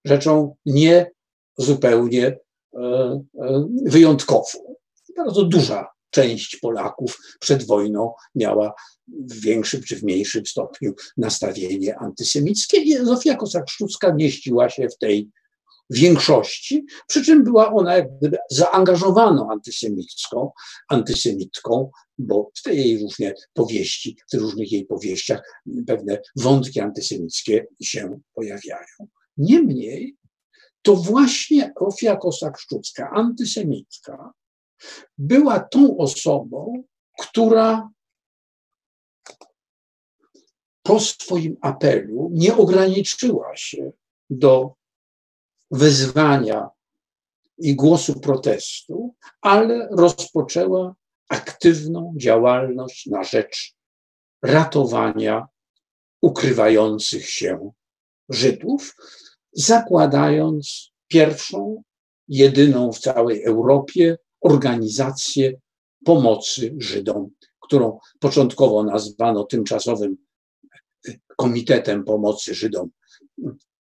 rzeczą 0.05 0.55
nie 0.65 1.11
zupełnie 1.57 2.25
e, 2.27 2.79
e, 2.79 3.67
wyjątkową. 3.85 4.75
Bardzo 5.17 5.43
duża 5.43 5.87
część 6.09 6.55
Polaków 6.55 7.19
przed 7.39 7.67
wojną 7.67 8.13
miała 8.35 8.73
w 9.07 9.41
większym 9.41 9.83
czy 9.83 9.95
w 9.95 10.03
mniejszym 10.03 10.45
stopniu 10.45 10.93
nastawienie 11.17 11.97
antysemickie 11.97 12.77
i 12.77 13.05
Zofia 13.05 13.35
Kosak-Szczucka 13.35 14.15
mieściła 14.15 14.69
się 14.69 14.87
w 14.89 14.97
tej 14.97 15.29
większości, 15.89 16.85
przy 17.07 17.25
czym 17.25 17.43
była 17.43 17.73
ona 17.73 17.95
jak 17.95 18.17
gdyby 18.17 18.37
zaangażowaną 18.51 19.51
antysemicką, 19.51 20.51
antysemitką, 20.89 21.89
bo 22.17 22.51
w 22.55 22.61
tej 22.61 22.77
jej 22.77 23.03
różne 23.03 23.33
powieści, 23.53 24.17
w 24.27 24.31
tych 24.31 24.41
różnych 24.41 24.71
jej 24.71 24.85
powieściach 24.85 25.63
pewne 25.87 26.21
wątki 26.35 26.79
antysemickie 26.79 27.67
się 27.81 28.19
pojawiają. 28.33 29.07
Niemniej 29.37 30.15
to 30.81 30.95
właśnie 30.95 31.73
Zofia 31.81 32.15
Kosak-Szczucka, 32.15 33.09
antysemitka, 33.13 34.33
była 35.17 35.59
tą 35.59 35.97
osobą, 35.97 36.83
która 37.19 37.89
po 40.83 40.99
swoim 40.99 41.57
apelu 41.61 42.29
nie 42.33 42.55
ograniczyła 42.57 43.55
się 43.55 43.91
do 44.29 44.73
wezwania 45.71 46.69
i 47.57 47.75
głosu 47.75 48.19
protestu, 48.19 49.15
ale 49.41 49.87
rozpoczęła 49.91 50.95
aktywną 51.29 52.13
działalność 52.17 53.05
na 53.05 53.23
rzecz 53.23 53.75
ratowania 54.41 55.47
ukrywających 56.21 57.29
się 57.29 57.71
Żydów, 58.29 58.95
zakładając 59.55 60.91
pierwszą, 61.07 61.83
jedyną 62.27 62.91
w 62.91 62.99
całej 62.99 63.43
Europie 63.43 64.17
organizację 64.41 65.53
pomocy 66.05 66.75
Żydom, 66.77 67.29
którą 67.59 67.99
początkowo 68.19 68.83
nazwano 68.83 69.43
tymczasowym 69.43 70.17
Komitetem 71.37 72.03
Pomocy 72.03 72.53
Żydom 72.53 72.89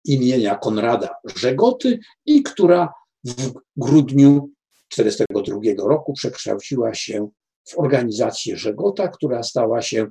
imienia 0.05 0.55
Konrada 0.55 1.09
Żegoty 1.35 1.99
i 2.25 2.43
która 2.43 2.93
w 3.23 3.53
grudniu 3.77 4.49
1942 4.89 5.89
roku 5.89 6.13
przekształciła 6.13 6.93
się 6.93 7.29
w 7.69 7.79
organizację 7.79 8.57
Żegota, 8.57 9.07
która 9.07 9.43
stała 9.43 9.81
się 9.81 10.07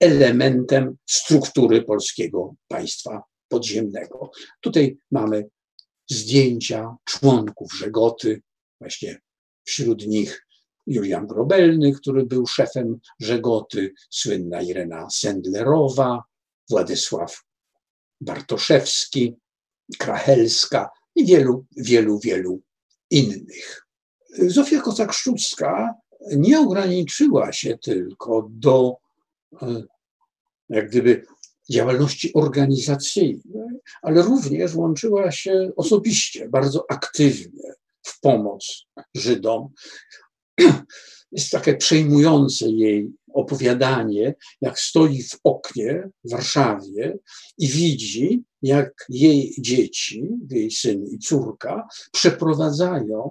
elementem 0.00 0.96
struktury 1.06 1.82
polskiego 1.82 2.54
państwa 2.68 3.22
podziemnego. 3.54 4.30
Tutaj 4.60 4.98
mamy 5.10 5.48
zdjęcia 6.10 6.96
członków 7.04 7.72
Żegoty, 7.72 8.42
właśnie 8.80 9.20
wśród 9.64 10.06
nich 10.06 10.46
Julian 10.86 11.26
Grobelny, 11.26 11.92
który 11.92 12.26
był 12.26 12.46
szefem 12.46 12.98
Żegoty, 13.20 13.92
słynna 14.10 14.62
Irena 14.62 15.10
Sendlerowa, 15.10 16.22
Władysław 16.70 17.42
Bartoszewski, 18.20 19.34
Krachelska 19.98 20.90
i 21.14 21.26
wielu, 21.26 21.64
wielu, 21.76 22.18
wielu 22.18 22.60
innych. 23.10 23.86
Zofia 24.38 24.80
Kosak-Szczucka 24.80 25.94
nie 26.36 26.60
ograniczyła 26.60 27.52
się 27.52 27.78
tylko 27.78 28.48
do 28.50 28.96
e, 29.62 29.82
jak 30.68 30.88
gdyby 30.88 31.26
działalności 31.70 32.34
organizacyjnej, 32.34 33.68
ale 34.02 34.22
również 34.22 34.74
łączyła 34.74 35.30
się 35.30 35.70
osobiście, 35.76 36.48
bardzo 36.48 36.84
aktywnie 36.88 37.72
w 38.02 38.20
pomoc 38.20 38.86
Żydom. 39.14 39.68
Jest 41.32 41.50
takie 41.50 41.76
przejmujące 41.76 42.68
jej 42.68 43.10
opowiadanie, 43.32 44.34
jak 44.60 44.80
stoi 44.80 45.22
w 45.22 45.38
oknie 45.44 46.08
w 46.24 46.30
Warszawie 46.30 47.18
i 47.58 47.68
widzi, 47.68 48.42
jak 48.62 48.92
jej 49.08 49.54
dzieci, 49.58 50.28
jej 50.50 50.70
syn 50.70 51.04
i 51.06 51.18
córka, 51.18 51.88
przeprowadzają 52.12 53.30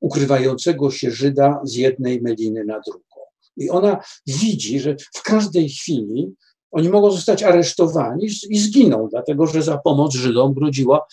ukrywającego 0.00 0.90
się 0.90 1.10
Żyda 1.10 1.60
z 1.64 1.74
jednej 1.74 2.22
meliny 2.22 2.64
na 2.64 2.80
drugą. 2.80 3.20
I 3.56 3.70
ona 3.70 4.00
widzi, 4.26 4.80
że 4.80 4.96
w 5.14 5.22
każdej 5.22 5.68
chwili 5.68 6.34
oni 6.74 6.88
mogą 6.88 7.10
zostać 7.10 7.42
aresztowani 7.42 8.26
i 8.50 8.58
zginą, 8.58 9.08
dlatego 9.10 9.46
że 9.46 9.62
za 9.62 9.78
pomoc 9.78 10.14
Żydom 10.14 10.54
groziła 10.54 11.06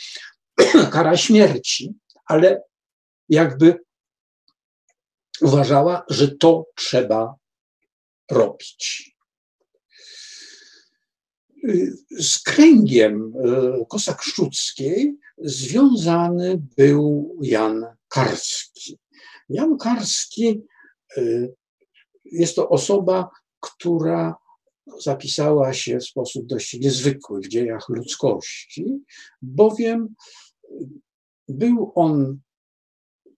kara 0.94 1.18
śmierci, 1.18 1.94
ale 2.26 2.64
jakby 3.30 3.80
uważała, 5.42 6.06
że 6.10 6.28
to 6.28 6.66
trzeba 6.76 7.36
robić. 8.32 9.12
Z 12.20 12.40
kręgiem 12.40 13.34
e, 13.36 13.86
Kosak-Szczuckiej 13.86 15.16
związany 15.38 16.62
był 16.78 17.38
Jan 17.42 17.86
Karski. 18.08 18.98
Jan 19.50 19.78
Karski 19.78 20.64
e, 21.18 21.22
jest 22.26 22.56
to 22.56 22.70
osoba, 22.70 23.30
która 23.60 24.42
zapisała 25.00 25.74
się 25.74 25.98
w 25.98 26.06
sposób 26.06 26.46
dość 26.46 26.80
niezwykły 26.80 27.42
w 27.42 27.48
dziejach 27.48 27.90
ludzkości, 27.90 28.86
bowiem 29.42 30.16
był 31.48 31.92
on 31.96 32.40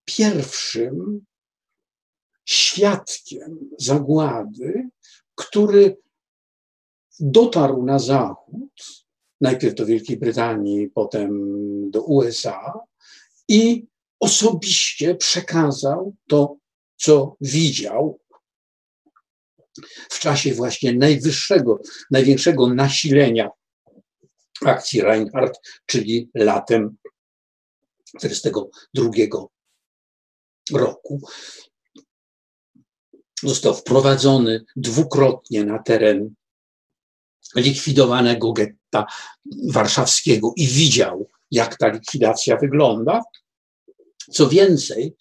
pierwszym 0.04 1.24
świadkiem 2.44 3.70
zagłady, 3.78 4.88
który 5.34 5.96
dotarł 7.20 7.84
na 7.84 7.98
Zachód, 7.98 9.04
najpierw 9.40 9.74
do 9.74 9.86
Wielkiej 9.86 10.16
Brytanii, 10.16 10.88
potem 10.88 11.30
do 11.90 12.02
USA 12.02 12.72
i 13.48 13.86
osobiście 14.20 15.14
przekazał 15.14 16.14
to, 16.28 16.56
co 16.96 17.36
widział 17.40 18.20
w 20.10 20.18
czasie 20.18 20.54
właśnie 20.54 20.94
najwyższego, 20.94 21.80
największego 22.10 22.74
nasilenia 22.74 23.50
akcji 24.64 25.00
Reinhardt, 25.00 25.60
czyli 25.86 26.30
latem 26.34 26.96
1942 28.20 30.78
roku. 30.78 31.20
Został 33.42 33.74
wprowadzony 33.74 34.64
dwukrotnie 34.76 35.64
na 35.64 35.78
teren 35.78 36.34
likwidowanego 37.56 38.52
getta 38.52 39.06
warszawskiego 39.68 40.52
i 40.56 40.66
widział, 40.66 41.30
jak 41.50 41.78
ta 41.78 41.88
likwidacja 41.88 42.56
wygląda. 42.56 43.22
Co 44.32 44.48
więcej, 44.48 45.16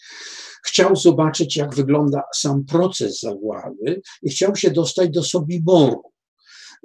chciał 0.65 0.95
zobaczyć, 0.95 1.55
jak 1.57 1.75
wygląda 1.75 2.23
sam 2.35 2.65
proces 2.65 3.19
zagłady 3.19 4.01
i 4.23 4.29
chciał 4.29 4.55
się 4.55 4.71
dostać 4.71 5.09
do 5.09 5.23
Sobiboru. 5.23 6.13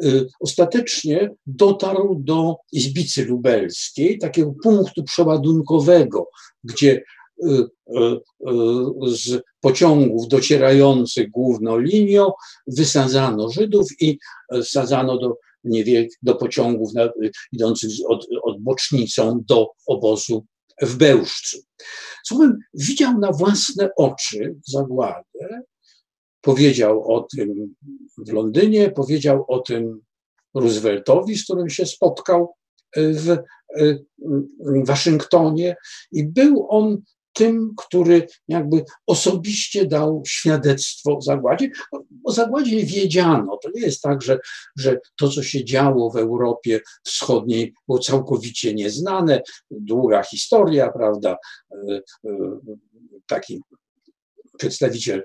Y, 0.04 0.26
ostatecznie 0.40 1.30
dotarł 1.46 2.20
do 2.24 2.56
Izbicy 2.72 3.24
Lubelskiej, 3.24 4.18
takiego 4.18 4.54
punktu 4.62 5.04
przeładunkowego, 5.04 6.28
gdzie 6.64 7.02
y, 7.44 7.48
y, 7.48 8.20
z 9.06 9.42
pociągów 9.60 10.28
docierających 10.28 11.30
główną 11.30 11.78
linią 11.78 12.32
wysadzano 12.66 13.48
Żydów 13.50 13.88
i 14.00 14.18
sadzano 14.62 15.18
do, 15.18 15.36
do 16.22 16.34
pociągów 16.34 16.90
idących 17.52 17.90
od, 18.08 18.26
od 18.42 18.62
bocznicą 18.62 19.40
do 19.48 19.70
obozu 19.86 20.44
w 20.82 20.96
Bełżcu. 20.96 21.58
Słowem, 22.26 22.58
widział 22.74 23.18
na 23.18 23.32
własne 23.32 23.90
oczy 23.96 24.56
zagładę, 24.66 25.62
powiedział 26.40 27.12
o 27.12 27.26
tym 27.36 27.74
w 28.26 28.32
Londynie, 28.32 28.90
powiedział 28.90 29.44
o 29.48 29.58
tym 29.58 30.00
Rooseveltowi, 30.54 31.38
z 31.38 31.44
którym 31.44 31.70
się 31.70 31.86
spotkał 31.86 32.54
w 32.96 33.36
Waszyngtonie 34.84 35.76
i 36.12 36.24
był 36.24 36.66
on 36.70 37.02
tym, 37.38 37.74
który 37.76 38.26
jakby 38.48 38.84
osobiście 39.06 39.86
dał 39.86 40.22
świadectwo 40.26 41.20
zagładzie. 41.20 41.70
O 42.24 42.32
zagładzie 42.32 42.86
wiedziano. 42.86 43.58
To 43.62 43.70
nie 43.74 43.80
jest 43.80 44.02
tak, 44.02 44.22
że, 44.22 44.38
że 44.76 44.98
to, 45.16 45.28
co 45.28 45.42
się 45.42 45.64
działo 45.64 46.10
w 46.10 46.16
Europie 46.16 46.80
Wschodniej, 47.04 47.74
było 47.88 47.98
całkowicie 47.98 48.74
nieznane. 48.74 49.42
Długa 49.70 50.22
historia, 50.22 50.92
prawda? 50.92 51.36
E, 51.72 52.00
e, 52.24 52.30
taki 53.26 53.60
przedstawiciel 54.58 55.24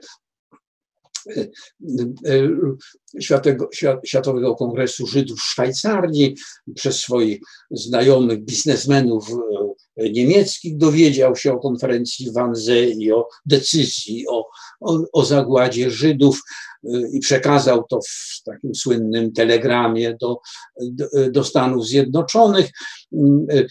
Światowego, 3.19 3.69
Światowego 4.05 4.55
Kongresu 4.55 5.07
Żydów 5.07 5.39
w 5.39 5.43
Szwajcarii 5.43 6.35
przez 6.75 6.99
swoich 6.99 7.39
znajomych 7.71 8.45
biznesmenów 8.45 9.29
e, 9.29 9.72
niemieckich 9.97 10.77
dowiedział 10.77 11.35
się 11.35 11.53
o 11.53 11.59
konferencji 11.59 12.29
w 12.29 12.33
Wannsee 12.33 13.03
i 13.03 13.11
o 13.11 13.27
decyzji 13.45 14.27
o, 14.27 14.49
o, 14.81 14.99
o 15.13 15.25
zagładzie 15.25 15.91
Żydów 15.91 16.41
e, 16.83 17.09
i 17.11 17.19
przekazał 17.19 17.83
to 17.89 17.99
w 18.01 18.43
takim 18.45 18.75
słynnym 18.75 19.33
telegramie 19.33 20.17
do, 20.21 20.39
do, 20.81 21.05
do 21.31 21.43
Stanów 21.43 21.87
Zjednoczonych. 21.87 22.69
Mm, 23.13 23.45
e, 23.49 23.63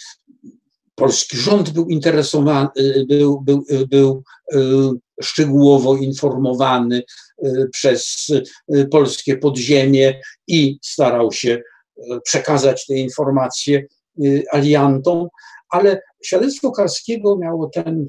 polski 0.95 1.37
rząd 1.37 1.71
był 1.71 1.89
interesowany, 1.89 2.69
był, 3.09 3.41
był, 3.41 3.65
był 3.89 4.23
szczegółowo 5.23 5.97
informowany 5.97 7.03
przez 7.73 8.27
polskie 8.91 9.37
podziemie 9.37 10.21
i 10.47 10.79
starał 10.83 11.33
się 11.33 11.63
przekazać 12.25 12.87
te 12.87 12.95
informacje 12.95 13.87
aliantom, 14.53 15.29
ale 15.73 16.03
świadectwo 16.25 16.71
Karskiego 16.71 17.39
miało 17.39 17.69
ten 17.69 18.07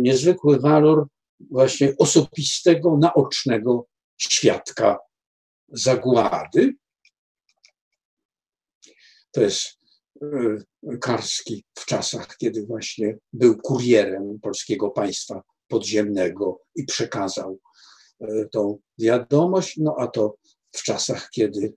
niezwykły 0.00 0.60
walor 0.60 1.06
właśnie 1.50 1.94
osobistego, 1.98 2.96
naocznego 2.96 3.86
świadka 4.18 4.98
zagłady. 5.68 6.74
To 9.30 9.40
jest 9.40 9.78
Karski 11.00 11.64
w 11.78 11.86
czasach, 11.86 12.36
kiedy 12.36 12.66
właśnie 12.66 13.18
był 13.32 13.58
kurierem 13.58 14.38
polskiego 14.40 14.90
państwa 14.90 15.42
podziemnego 15.68 16.60
i 16.76 16.84
przekazał 16.84 17.58
e, 18.20 18.48
tą 18.52 18.78
wiadomość. 18.98 19.76
No 19.76 19.96
a 19.98 20.06
to 20.06 20.36
w 20.72 20.82
czasach, 20.82 21.30
kiedy 21.30 21.74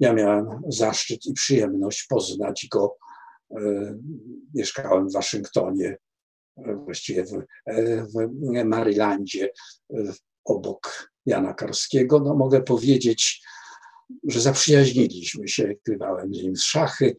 ja 0.00 0.12
miałem 0.12 0.60
zaszczyt 0.68 1.26
i 1.26 1.32
przyjemność 1.32 2.06
poznać 2.08 2.66
go. 2.70 2.96
E, 3.50 3.94
mieszkałem 4.54 5.08
w 5.08 5.12
Waszyngtonie, 5.12 5.96
e, 6.56 6.74
właściwie 6.74 7.24
w, 7.24 7.30
w 8.14 8.28
Marylandzie, 8.64 9.52
obok 10.44 11.12
Jana 11.26 11.54
Karskiego. 11.54 12.20
No 12.20 12.34
mogę 12.34 12.62
powiedzieć, 12.62 13.42
że 14.28 14.40
zaprzyjaźniliśmy 14.40 15.48
się, 15.48 15.74
grywałem 15.84 16.34
z 16.34 16.42
nim 16.42 16.56
z 16.56 16.62
szachy, 16.62 17.16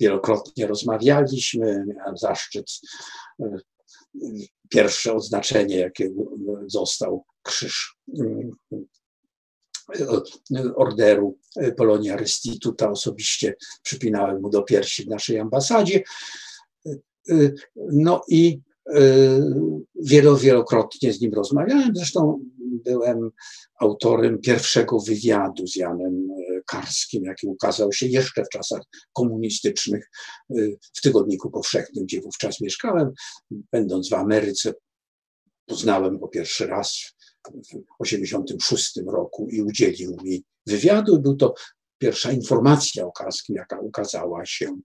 wielokrotnie 0.00 0.66
rozmawialiśmy, 0.66 1.84
miałem 1.86 2.16
zaszczyt 2.16 2.66
pierwsze 4.68 5.14
odznaczenie, 5.14 5.76
jakie 5.76 6.10
został 6.66 7.24
krzyż 7.42 7.96
mm, 8.20 8.50
orderu 10.74 11.38
Polonia 11.76 12.16
Restituta. 12.16 12.90
Osobiście 12.90 13.54
przypinałem 13.82 14.42
mu 14.42 14.50
do 14.50 14.62
piersi 14.62 15.04
w 15.04 15.08
naszej 15.08 15.38
ambasadzie. 15.38 16.02
No 17.76 18.22
i 18.28 18.60
e, 18.94 19.00
wielokrotnie 20.40 21.12
z 21.12 21.20
nim 21.20 21.34
rozmawiałem. 21.34 21.96
Zresztą 21.96 22.40
byłem 22.84 23.30
autorem 23.80 24.38
pierwszego 24.38 25.00
wywiadu 25.00 25.66
z 25.66 25.76
Janem 25.76 26.28
Karskim, 26.66 27.24
jaki 27.24 27.46
ukazał 27.46 27.92
się 27.92 28.06
jeszcze 28.06 28.44
w 28.44 28.48
czasach 28.48 28.80
komunistycznych 29.12 30.10
w 30.96 31.00
Tygodniku 31.02 31.50
Powszechnym, 31.50 32.04
gdzie 32.04 32.20
wówczas 32.20 32.60
mieszkałem. 32.60 33.12
Będąc 33.50 34.10
w 34.10 34.14
Ameryce, 34.14 34.74
poznałem 35.66 36.18
go 36.18 36.28
pierwszy 36.28 36.66
raz 36.66 37.15
w 37.54 38.04
1986 38.04 38.96
roku 39.06 39.48
i 39.50 39.62
udzielił 39.62 40.16
mi 40.22 40.44
wywiadu. 40.66 41.20
Był 41.20 41.36
to 41.36 41.54
pierwsza 41.98 42.32
informacja 42.32 43.06
o 43.06 43.12
Karskim, 43.12 43.56
jaka 43.56 43.80
ukazała 43.80 44.46
się 44.46 44.76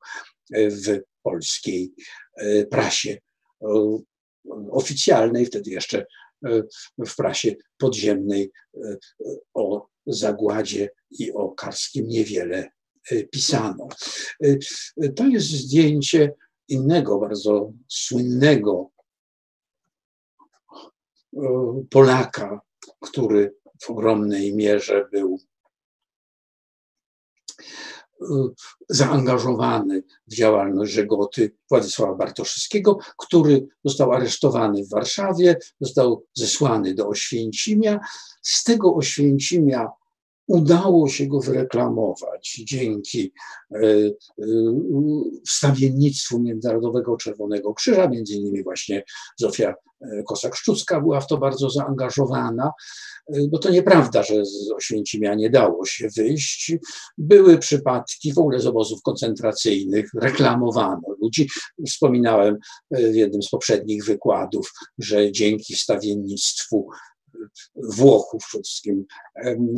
w 0.51 0.99
polskiej 1.24 1.93
e, 2.38 2.66
prasie 2.66 3.18
oficjalnej, 4.72 5.45
wtedy 5.45 5.72
jeszcze 5.72 6.05
e, 6.45 6.64
w 7.07 7.16
prasie 7.16 7.55
podziemnej 7.78 8.51
e, 8.76 8.97
o 9.53 9.88
zagładzie 10.05 10.89
i 11.12 11.32
o 11.32 11.49
Karskim 11.49 12.07
niewiele 12.07 12.70
pisano. 13.32 13.88
To 15.16 15.28
jest 15.28 15.47
zdjęcie 15.47 16.34
innego 16.68 17.20
bardzo 17.20 17.74
słynnego 17.88 18.91
Polaka, 21.90 22.62
który 23.00 23.56
w 23.82 23.90
ogromnej 23.90 24.56
mierze 24.56 25.10
był 25.12 25.40
e, 28.22 28.26
zaangażowany 28.90 30.04
w 30.28 30.36
działalność 30.36 30.92
Żegoty 30.92 31.56
Władysława 31.70 32.16
Bartoszewskiego, 32.16 32.98
który 33.18 33.68
został 33.86 34.12
aresztowany 34.12 34.84
w 34.84 34.90
Warszawie, 34.90 35.60
został 35.82 36.26
zesłany 36.34 36.94
do 36.94 37.08
Oświęcimia. 37.08 38.00
Z 38.42 38.64
tego 38.64 38.96
Oświęcimia 38.96 39.88
udało 40.52 41.10
się 41.10 41.28
go 41.28 41.39
wyreklamować 41.39 42.62
dzięki 42.66 43.34
e, 43.72 43.78
e, 43.78 44.12
wstawiennictwu 45.47 46.39
Międzynarodowego 46.39 47.18
Czerwonego 47.18 47.74
Krzyża, 47.74 48.08
między 48.08 48.34
innymi 48.34 48.64
właśnie 48.64 49.04
Zofia 49.39 49.74
e, 50.02 50.24
Kosak-Szczucka 50.24 51.02
była 51.02 51.22
w 51.22 51.28
to 51.28 51.38
bardzo 51.38 51.70
zaangażowana, 51.70 52.72
bo 53.49 53.60
to 53.60 53.70
nieprawda, 53.70 54.24
że 54.24 54.45
z 54.45 54.72
Oświęcimia 54.72 55.36
nie 55.36 55.49
dało 55.49 55.86
się 55.86 56.08
wyjść. 56.18 56.76
Były 57.18 57.58
przypadki 57.58 58.34
w 58.34 58.38
ogóle 58.38 58.60
z 58.60 58.66
obozów 58.66 59.02
koncentracyjnych, 59.02 60.10
reklamowano 60.22 61.02
ludzi. 61.22 61.49
Wspominałem 61.88 62.58
w 62.91 63.16
jednym 63.16 63.41
z 63.41 63.49
poprzednich 63.49 64.06
wykładów, 64.06 64.74
że 64.97 65.32
dzięki 65.32 65.76
wstawiennictwu 65.76 66.88
Włochów, 67.76 68.44
przede 68.48 68.64
wszystkim 68.64 69.06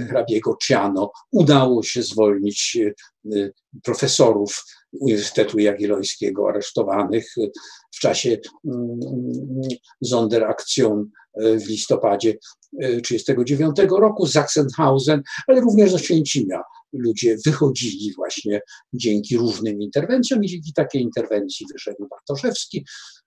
hrabiego 0.09 0.57
Ciano, 0.61 1.11
udało 1.31 1.83
się 1.83 2.03
zwolnić 2.03 2.77
e, 3.35 3.49
profesorów 3.83 4.63
Uniwersytetu 4.99 5.59
Jagiellońskiego 5.59 6.49
aresztowanych 6.49 7.35
w 7.91 7.99
czasie 7.99 8.37
Sonderaktion 10.03 11.09
e, 11.33 11.59
w 11.59 11.67
listopadzie 11.67 12.37
1939 12.81 13.91
roku, 13.91 14.27
Sachsenhausen, 14.27 15.21
ale 15.47 15.61
również 15.61 15.91
z 15.91 15.93
Oświęcimia. 15.93 16.61
Ludzie 16.93 17.37
wychodzili 17.45 18.13
właśnie 18.15 18.61
dzięki 18.93 19.37
różnym 19.37 19.81
interwencjom 19.81 20.43
i 20.43 20.47
dzięki 20.47 20.73
takiej 20.73 21.01
interwencji 21.01 21.65
wyszedł 21.73 22.07
Bartoszewski, 22.09 22.85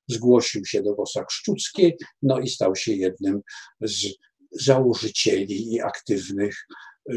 zgłosił 0.09 0.65
się 0.65 0.83
do 0.83 0.95
Wosak 0.95 1.31
Szczuckiej, 1.31 1.97
no 2.23 2.41
i 2.41 2.49
stał 2.49 2.77
się 2.77 2.93
jednym 2.93 3.41
z 3.81 4.07
założycieli 4.51 5.73
i 5.75 5.81
aktywnych 5.81 6.67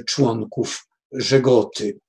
członków 0.05 0.85
Żegoty. 1.11 1.99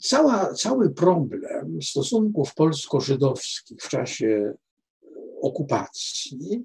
Cała, 0.00 0.54
cały 0.54 0.94
problem 0.94 1.82
stosunków 1.82 2.54
polsko-żydowskich 2.54 3.82
w 3.82 3.88
czasie 3.88 4.54
okupacji 5.42 6.64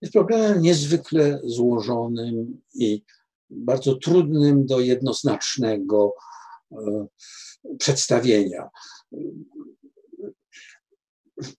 jest 0.00 0.12
problemem 0.12 0.62
niezwykle 0.62 1.40
złożonym 1.44 2.60
i 2.74 3.02
bardzo 3.50 3.94
trudnym 3.94 4.66
do 4.66 4.80
jednoznacznego 4.80 6.14
e, 6.72 7.06
przedstawienia. 7.78 8.68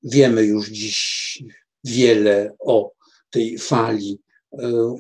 Wiemy 0.04 0.44
już 0.44 0.70
dziś 0.70 1.44
wiele 1.84 2.56
o 2.60 2.92
tej 3.30 3.58
fali 3.58 4.20
e, 4.54 4.96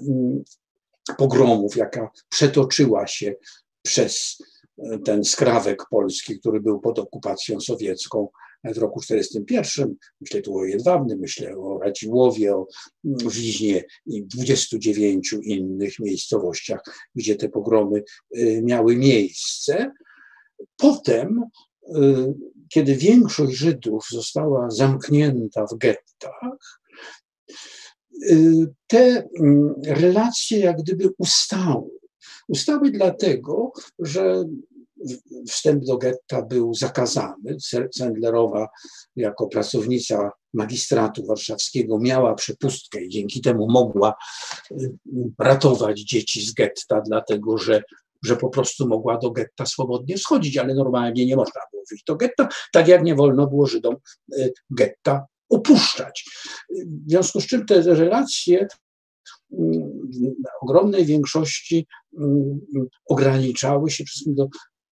pogromów, 1.17 1.75
jaka 1.75 2.09
przetoczyła 2.29 3.07
się 3.07 3.35
przez 3.81 4.37
e, 4.77 4.99
ten 4.99 5.23
skrawek 5.23 5.83
polski, 5.89 6.39
który 6.39 6.61
był 6.61 6.79
pod 6.79 6.99
okupacją 6.99 7.61
sowiecką 7.61 8.27
w 8.63 8.77
roku 8.77 8.99
1941. 8.99 9.95
Myślę 10.21 10.41
tu 10.41 10.57
o 10.57 10.65
Jedwabnym, 10.65 11.19
myślę 11.19 11.57
o 11.57 11.79
Radziłowie, 11.79 12.55
o 12.55 12.67
Wiźnie 13.03 13.83
i 14.05 14.23
29 14.23 15.35
innych 15.43 15.99
miejscowościach, 15.99 16.79
gdzie 17.15 17.35
te 17.35 17.49
pogromy 17.49 18.03
e, 18.35 18.61
miały 18.61 18.95
miejsce. 18.95 19.91
Potem, 20.77 21.43
e, 21.95 22.33
kiedy 22.69 22.95
większość 22.95 23.57
Żydów 23.57 24.07
została 24.11 24.69
zamknięta 24.69 25.65
w 25.65 25.77
gettach, 25.77 26.79
te 28.87 29.27
relacje 29.87 30.59
jak 30.59 30.77
gdyby 30.77 31.09
ustały. 31.17 31.89
Ustały 32.47 32.91
dlatego, 32.91 33.71
że 33.99 34.45
wstęp 35.47 35.85
do 35.85 35.97
getta 35.97 36.41
był 36.41 36.73
zakazany. 36.73 37.57
Sendlerowa 37.95 38.67
jako 39.15 39.47
pracownica 39.47 40.31
magistratu 40.53 41.25
warszawskiego 41.25 41.99
miała 41.99 42.33
przepustkę 42.33 43.03
i 43.03 43.09
dzięki 43.09 43.41
temu 43.41 43.71
mogła 43.71 44.15
y, 44.71 44.91
ratować 45.39 45.99
dzieci 45.99 46.45
z 46.45 46.53
getta, 46.53 47.01
dlatego 47.01 47.57
że, 47.57 47.83
że 48.25 48.35
po 48.35 48.49
prostu 48.49 48.87
mogła 48.87 49.17
do 49.17 49.31
getta 49.31 49.65
swobodnie 49.65 50.17
schodzić, 50.17 50.57
ale 50.57 50.73
normalnie 50.73 51.25
nie 51.25 51.35
można 51.35 51.61
było 51.71 51.83
wyjść 51.89 52.03
do 52.03 52.15
getta, 52.15 52.47
tak 52.73 52.87
jak 52.87 53.03
nie 53.03 53.15
wolno 53.15 53.47
było 53.47 53.67
Żydom 53.67 53.95
y, 54.37 54.53
getta 54.69 55.25
opuszczać. 55.49 56.25
W 56.69 57.09
związku 57.09 57.41
z 57.41 57.47
czym 57.47 57.65
te 57.65 57.81
relacje 57.81 58.67
na 60.43 60.49
ogromnej 60.61 61.05
większości 61.05 61.87
mm, 62.19 62.59
ograniczały 63.05 63.91
się 63.91 64.03
do, 64.27 64.47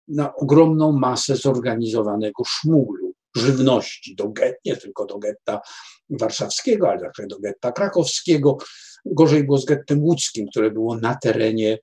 na 0.08 0.36
ogromną 0.36 0.92
masę 0.92 1.36
zorganizowanego 1.36 2.44
szmuglu 2.46 3.14
żywności 3.36 4.16
do 4.16 4.30
get, 4.30 4.56
nie 4.66 4.78
tylko 4.78 5.06
do 5.06 5.20
getta 5.20 5.62
warszawskiego, 6.10 6.90
ale 6.90 7.00
także 7.00 7.28
do 7.28 7.40
getta 7.40 7.72
krakowskiego. 7.72 8.58
Gorzej 9.06 9.44
było 9.44 9.58
z 9.58 9.66
gettem 9.66 10.04
łódzkim, 10.04 10.48
które 10.48 10.72
było 10.72 10.98
na 10.98 11.16
terenie 11.16 11.70
mm, 11.70 11.80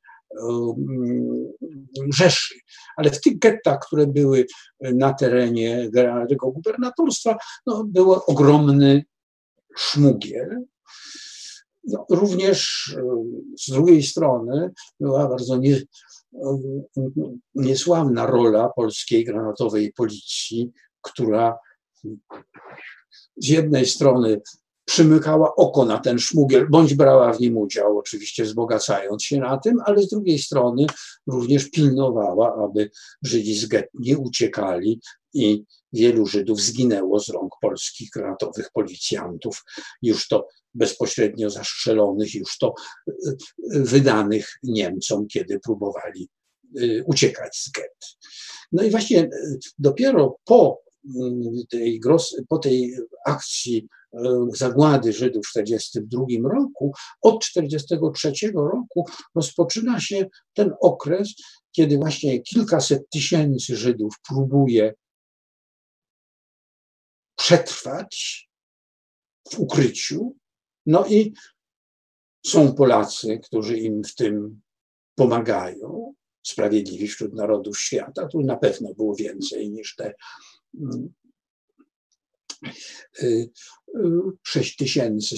Rzeszy. 2.14 2.54
Ale 2.96 3.10
w 3.10 3.20
tych 3.20 3.38
gettach, 3.38 3.78
które 3.86 4.06
były 4.06 4.46
na 4.80 5.14
terenie 5.14 5.90
generalnego 5.90 6.50
gubernatorstwa, 6.50 7.36
no, 7.66 7.84
był 7.84 8.12
ogromny 8.12 9.04
szmugiel, 9.76 10.64
no, 11.86 12.06
również 12.10 12.90
e, 12.98 13.02
z 13.58 13.70
drugiej 13.70 14.02
strony 14.02 14.70
była 15.00 15.28
bardzo 15.28 15.56
nie, 15.56 15.76
e, 15.76 16.58
niesławna 17.54 18.26
rola 18.26 18.68
polskiej 18.76 19.24
granatowej 19.24 19.92
policji, 19.92 20.72
która 21.02 21.58
z 23.36 23.48
jednej 23.48 23.86
strony 23.86 24.40
przymykała 24.86 25.54
oko 25.54 25.84
na 25.84 25.98
ten 25.98 26.18
szmugiel, 26.18 26.68
bądź 26.70 26.94
brała 26.94 27.32
w 27.32 27.40
nim 27.40 27.56
udział, 27.56 27.98
oczywiście 27.98 28.44
wzbogacając 28.44 29.24
się 29.24 29.38
na 29.38 29.58
tym, 29.58 29.76
ale 29.84 30.02
z 30.02 30.08
drugiej 30.08 30.38
strony 30.38 30.86
również 31.26 31.70
pilnowała, 31.70 32.64
aby 32.64 32.90
Żydzi 33.22 33.54
z 33.54 33.66
get 33.66 33.88
nie 33.94 34.18
uciekali 34.18 35.00
i 35.34 35.64
wielu 35.92 36.26
Żydów 36.26 36.60
zginęło 36.60 37.20
z 37.20 37.28
rąk 37.28 37.52
polskich 37.60 38.10
granatowych 38.10 38.70
policjantów, 38.72 39.64
już 40.02 40.28
to 40.28 40.48
bezpośrednio 40.74 41.50
zastrzelonych, 41.50 42.34
już 42.34 42.58
to 42.58 42.74
y, 43.08 43.12
y, 43.74 43.82
wydanych 43.82 44.58
Niemcom, 44.62 45.26
kiedy 45.26 45.60
próbowali 45.60 46.28
y, 46.80 47.04
uciekać 47.06 47.56
z 47.56 47.70
get. 47.70 48.18
No 48.72 48.82
i 48.82 48.90
właśnie 48.90 49.28
dopiero 49.78 50.36
po 50.44 50.86
tej, 51.70 52.00
po 52.48 52.58
tej 52.58 52.96
akcji 53.26 53.88
zagłady 54.54 55.12
Żydów 55.12 55.46
w 55.46 55.52
1942 55.52 56.48
roku, 56.48 56.92
od 57.22 57.44
1943 57.44 58.52
roku 58.54 59.06
rozpoczyna 59.34 60.00
się 60.00 60.26
ten 60.52 60.70
okres, 60.80 61.34
kiedy 61.72 61.98
właśnie 61.98 62.42
kilkaset 62.42 63.10
tysięcy 63.10 63.76
Żydów 63.76 64.14
próbuje 64.28 64.94
przetrwać 67.36 68.48
w 69.50 69.58
ukryciu. 69.58 70.36
No 70.86 71.06
i 71.06 71.34
są 72.46 72.74
Polacy, 72.74 73.38
którzy 73.38 73.78
im 73.78 74.04
w 74.04 74.14
tym 74.14 74.60
pomagają, 75.14 76.14
sprawiedliwi 76.46 77.08
wśród 77.08 77.34
narodów 77.34 77.80
świata. 77.80 78.26
Tu 78.26 78.40
na 78.40 78.56
pewno 78.56 78.94
było 78.94 79.14
więcej 79.14 79.70
niż 79.70 79.94
te 79.96 80.14
6 84.42 84.70
y, 84.70 84.74
y, 84.74 84.76
tysięcy, 84.78 85.36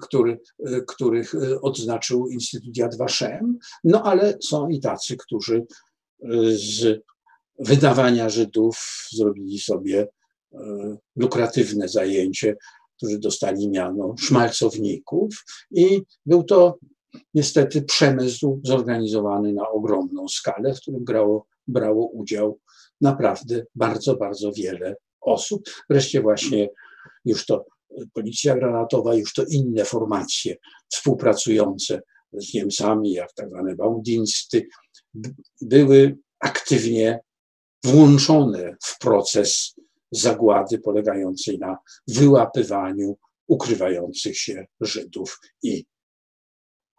który, 0.00 0.40
y, 0.68 0.84
których 0.88 1.32
odznaczył 1.62 2.28
Instytut 2.28 2.76
Yad 2.76 2.96
Vashem, 2.96 3.58
no 3.84 4.02
ale 4.02 4.38
są 4.42 4.68
i 4.68 4.80
tacy, 4.80 5.16
którzy 5.16 5.66
z 6.52 7.02
wydawania 7.58 8.28
Żydów 8.28 9.06
zrobili 9.12 9.58
sobie 9.58 10.08
lukratywne 11.16 11.88
zajęcie, 11.88 12.56
którzy 12.96 13.18
dostali 13.18 13.68
miano 13.68 14.14
szmalcowników. 14.18 15.44
I 15.70 16.02
był 16.26 16.42
to 16.42 16.78
niestety 17.34 17.82
przemysł 17.82 18.60
zorganizowany 18.64 19.52
na 19.52 19.68
ogromną 19.68 20.28
skalę, 20.28 20.74
w 20.74 20.80
którym 20.80 21.04
grało, 21.04 21.46
brało 21.68 22.06
udział 22.06 22.58
naprawdę 23.00 23.64
bardzo, 23.74 24.16
bardzo 24.16 24.52
wiele 24.52 24.96
osób. 25.20 25.62
Wreszcie 25.90 26.20
właśnie 26.20 26.68
już 27.24 27.46
to 27.46 27.66
policja 28.12 28.54
granatowa, 28.54 29.14
już 29.14 29.34
to 29.34 29.44
inne 29.50 29.84
formacje 29.84 30.56
współpracujące 30.88 32.02
z 32.32 32.54
Niemcami, 32.54 33.12
jak 33.12 33.32
tak 33.32 33.48
zwane 33.48 33.76
Baudiensty, 33.76 34.68
były 35.60 36.18
aktywnie 36.40 37.20
włączone 37.84 38.76
w 38.84 38.98
proces 38.98 39.74
zagłady 40.10 40.78
polegającej 40.78 41.58
na 41.58 41.76
wyłapywaniu 42.08 43.18
ukrywających 43.48 44.38
się 44.38 44.66
Żydów 44.80 45.38
i 45.62 45.86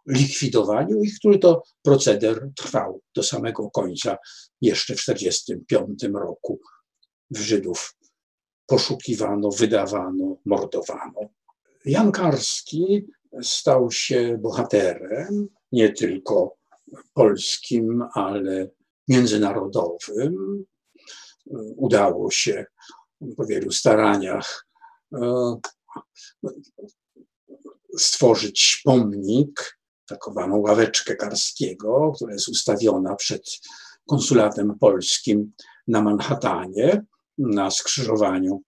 likwidowaniu 0.06 1.02
ich, 1.02 1.18
który 1.18 1.38
to 1.38 1.62
proceder 1.82 2.48
trwał 2.56 3.00
do 3.16 3.22
samego 3.22 3.70
końca. 3.70 4.16
Jeszcze 4.60 4.94
w 4.94 5.00
1945 5.00 6.14
roku 6.14 6.60
Żydów 7.30 7.96
poszukiwano, 8.72 9.50
wydawano, 9.50 10.36
mordowano. 10.44 11.20
Jan 11.84 12.12
Karski 12.12 13.06
stał 13.42 13.90
się 13.90 14.38
bohaterem 14.40 15.48
nie 15.72 15.92
tylko 15.92 16.56
polskim, 17.14 18.04
ale 18.14 18.68
międzynarodowym. 19.08 20.64
Udało 21.76 22.30
się 22.30 22.64
po 23.36 23.46
wielu 23.46 23.72
staraniach 23.72 24.66
e, 25.14 25.56
stworzyć 27.98 28.80
pomnik, 28.84 29.78
taką 30.06 30.60
ławeczkę 30.60 31.16
Karskiego, 31.16 32.12
która 32.16 32.32
jest 32.32 32.48
ustawiona 32.48 33.14
przed 33.14 33.60
konsulatem 34.06 34.78
polskim 34.78 35.52
na 35.88 36.02
Manhattanie, 36.02 37.04
na 37.38 37.70
skrzyżowaniu 37.70 38.62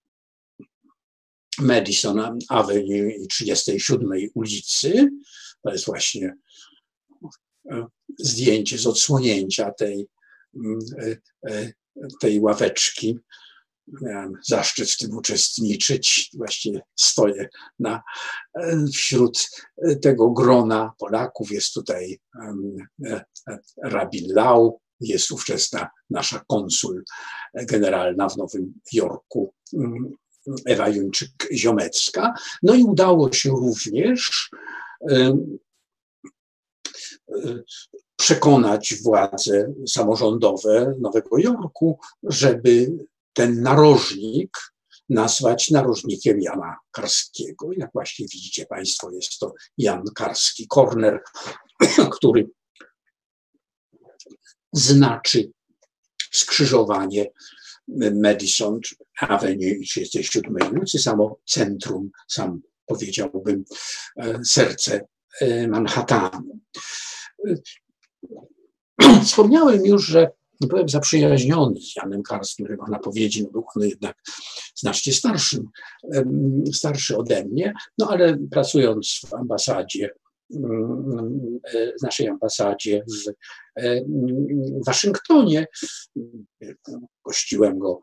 Madison 1.58 2.38
Avenue 2.48 3.10
i 3.10 3.28
37 3.28 4.10
ulicy. 4.34 5.10
To 5.62 5.72
jest 5.72 5.86
właśnie 5.86 6.34
e, 7.70 7.86
zdjęcie 8.18 8.78
z 8.78 8.86
odsłonięcia 8.86 9.72
tej, 9.72 10.06
mm, 10.56 10.78
e, 11.48 11.72
tej 12.20 12.40
ławeczki. 12.40 13.18
Miałem 14.02 14.32
zaszczyt 14.48 14.90
w 14.90 14.98
tym 14.98 15.16
uczestniczyć. 15.16 16.30
Właściwie 16.34 16.80
stoję 16.96 17.48
na, 17.78 18.02
wśród 18.94 19.50
tego 20.02 20.30
grona 20.30 20.92
Polaków. 20.98 21.52
Jest 21.52 21.74
tutaj 21.74 22.20
rabin 23.82 24.32
Lau, 24.32 24.80
jest 25.00 25.32
ówczesna 25.32 25.90
nasza 26.10 26.44
konsul 26.48 27.04
generalna 27.54 28.28
w 28.28 28.36
Nowym 28.36 28.74
Jorku, 28.92 29.52
mm, 29.74 30.12
Ewa 30.66 30.90
Juńczyk-Ziomecka. 30.90 32.32
No 32.62 32.74
i 32.74 32.84
udało 32.84 33.32
się 33.32 33.50
również 33.50 34.50
przekonać 38.16 38.94
władze 39.02 39.74
samorządowe 39.88 40.94
Nowego 41.00 41.38
Jorku, 41.38 41.98
żeby 42.22 42.92
ten 43.32 43.62
narożnik 43.62 44.58
nazwać 45.08 45.70
narożnikiem 45.70 46.40
Jana 46.40 46.76
Karskiego. 46.90 47.72
Jak 47.76 47.90
właśnie 47.92 48.26
widzicie 48.32 48.66
Państwo, 48.66 49.10
jest 49.10 49.38
to 49.38 49.54
Jan 49.78 50.04
Karski 50.14 50.66
Korner, 50.68 51.22
który 52.16 52.50
znaczy 54.74 55.50
skrzyżowanie 56.32 57.26
Madison 58.22 58.80
Avenue 59.20 59.78
i 59.80 59.86
37 59.86 60.56
ulicy, 60.72 60.98
samo 60.98 61.38
centrum, 61.46 62.10
sam 62.28 62.60
powiedziałbym, 62.86 63.64
e, 64.16 64.44
serce 64.44 65.06
e, 65.40 65.68
Manhattanu. 65.68 66.58
Wspomniałem 69.24 69.86
już, 69.86 70.06
że 70.06 70.30
byłem 70.60 70.88
zaprzyjaźniony 70.88 71.80
z 71.80 71.96
Janem 71.96 72.22
Karskim, 72.22 72.66
którego 72.66 72.86
napowiedzi 72.86 73.42
no 73.42 73.50
był 73.50 73.64
on 73.76 73.82
jednak 73.82 74.16
znacznie 74.74 75.12
starszym, 75.12 75.68
starszy 76.72 77.16
ode 77.16 77.44
mnie, 77.44 77.72
no 77.98 78.08
ale 78.10 78.38
pracując 78.50 79.20
w 79.30 79.34
ambasadzie 79.34 80.10
w 82.00 82.02
naszej 82.02 82.28
ambasadzie 82.28 83.04
w 83.08 83.32
Waszyngtonie. 84.86 85.66
Gościłem 87.24 87.78
go 87.78 88.00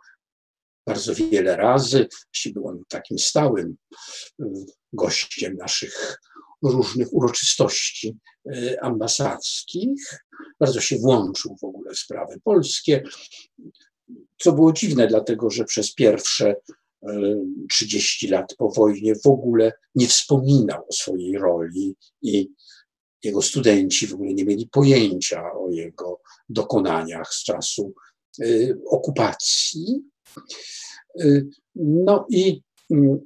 bardzo 0.88 1.16
wiele 1.16 1.56
razy. 1.56 2.08
Był 2.54 2.68
on 2.68 2.84
takim 2.90 3.20
stałym 3.20 3.76
gościem 4.94 5.56
naszych 5.56 6.18
różnych 6.64 7.14
uroczystości 7.14 8.18
e, 8.54 8.84
ambasadzkich. 8.84 10.24
Bardzo 10.60 10.82
się 10.82 10.98
włączył 10.98 11.56
w 11.62 11.64
ogóle 11.64 11.94
w 11.94 12.00
sprawy 12.00 12.40
polskie, 12.44 13.04
co 14.40 14.52
było 14.52 14.74
dziwne, 14.74 15.08
dlatego 15.08 15.50
że 15.50 15.66
przez 15.66 15.94
pierwsze 15.94 16.56
30 17.70 18.28
lat 18.28 18.56
po 18.58 18.72
wojnie 18.72 19.16
w 19.16 19.28
ogóle 19.28 19.74
nie 19.96 20.08
wspominał 20.08 20.86
o 20.90 20.94
swojej 20.94 21.38
roli 21.38 21.96
i 22.22 22.50
jego 23.24 23.42
studenci 23.42 24.08
w 24.08 24.14
ogóle 24.14 24.34
nie 24.34 24.46
mieli 24.46 24.68
pojęcia 24.68 25.54
o 25.54 25.70
jego 25.70 26.22
dokonaniach 26.50 27.34
z 27.34 27.44
czasu 27.44 27.94
y, 28.40 28.78
okupacji. 28.88 30.02
Y, 31.22 31.48
no 31.76 32.26
i 32.30 32.62
mm, 32.92 33.20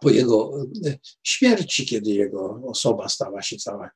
po 0.00 0.10
jego 0.10 0.62
y, 0.86 0.98
śmierci, 1.22 1.86
kiedy 1.86 2.10
jego 2.10 2.60
osoba 2.66 3.08
stała 3.08 3.42
się 3.42 3.56
cała, 3.56 3.90